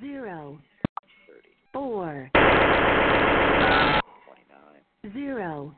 Zero. 0.00 0.58
Four. 1.72 2.30
Zero. 5.12 5.74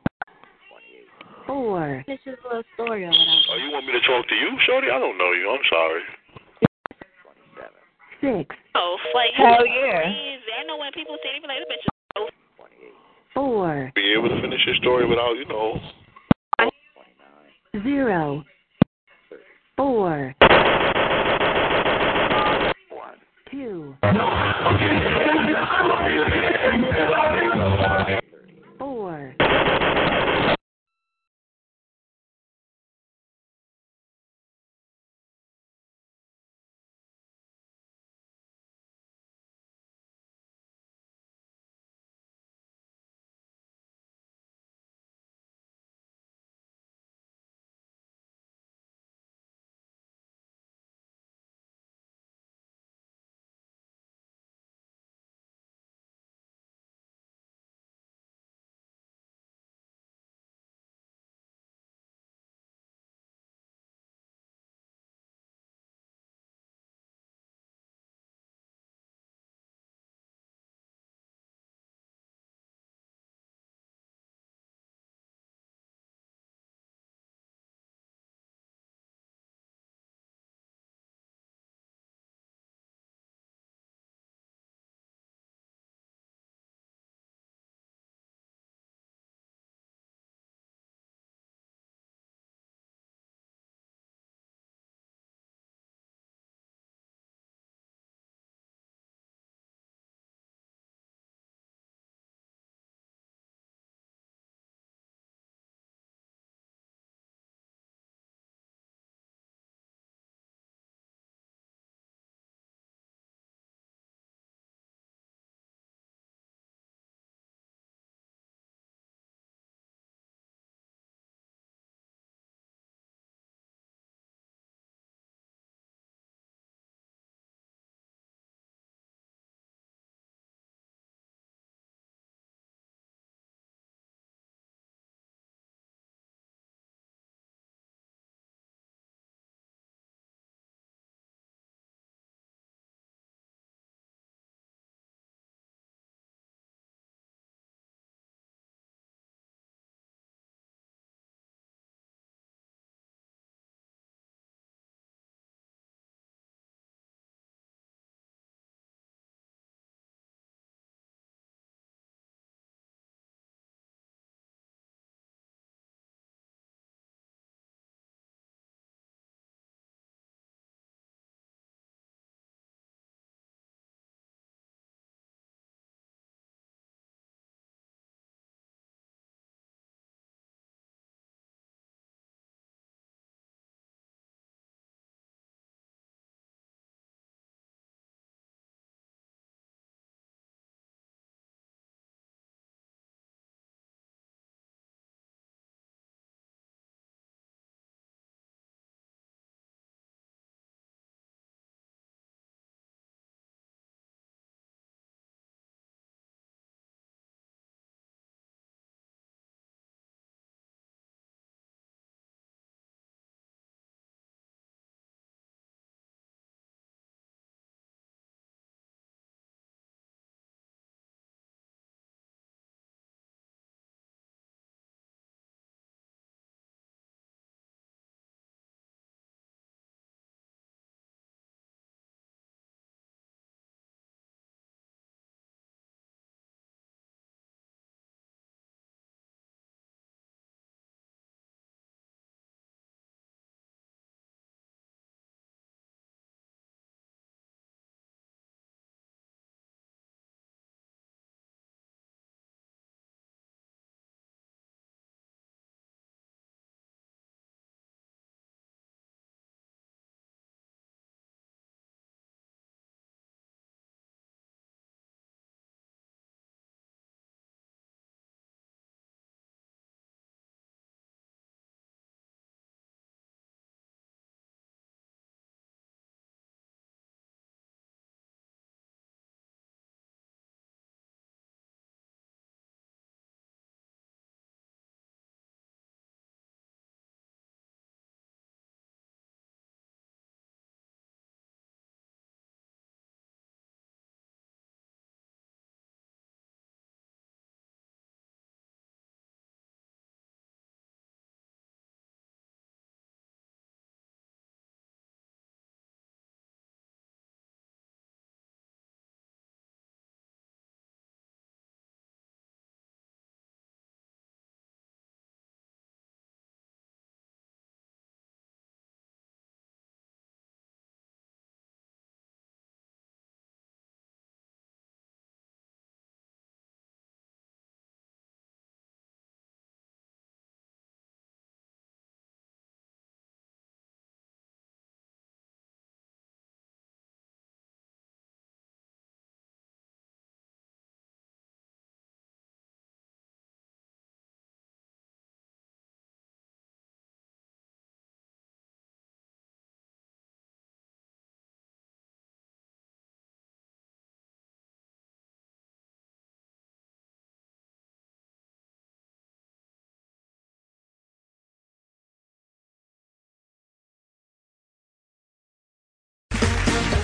Four. 1.47 2.03
This 2.07 2.19
is 2.27 2.35
a 2.45 2.47
little 2.47 2.63
story 2.75 3.05
or 3.05 3.09
whatever. 3.09 3.27
Oh, 3.49 3.57
you 3.57 3.71
want 3.73 3.87
me 3.87 3.93
to 3.93 4.01
talk 4.01 4.27
to 4.27 4.35
you, 4.35 4.49
Shorty? 4.67 4.87
I 4.93 4.99
don't 4.99 5.17
know 5.17 5.31
you. 5.31 5.49
I'm 5.49 5.65
sorry. 5.69 6.01
Six. 8.21 8.55
Oh, 8.75 8.97
like 9.15 9.33
Hell 9.33 9.65
yeah. 9.65 10.03
crazy. 10.03 10.51
I 10.61 10.67
know 10.67 10.77
when 10.77 10.91
people 10.91 11.17
say 11.23 11.29
they 11.33 11.39
be 11.41 11.47
like, 11.47 11.57
this 11.65 11.77
bitch 11.77 11.81
is 11.81 11.89
so 12.15 12.27
Four. 13.33 13.91
Be 13.95 14.13
able 14.13 14.29
to 14.29 14.41
finish 14.41 14.61
your 14.65 14.75
story 14.75 15.07
without, 15.07 15.33
you 15.33 15.45
know. 15.45 15.78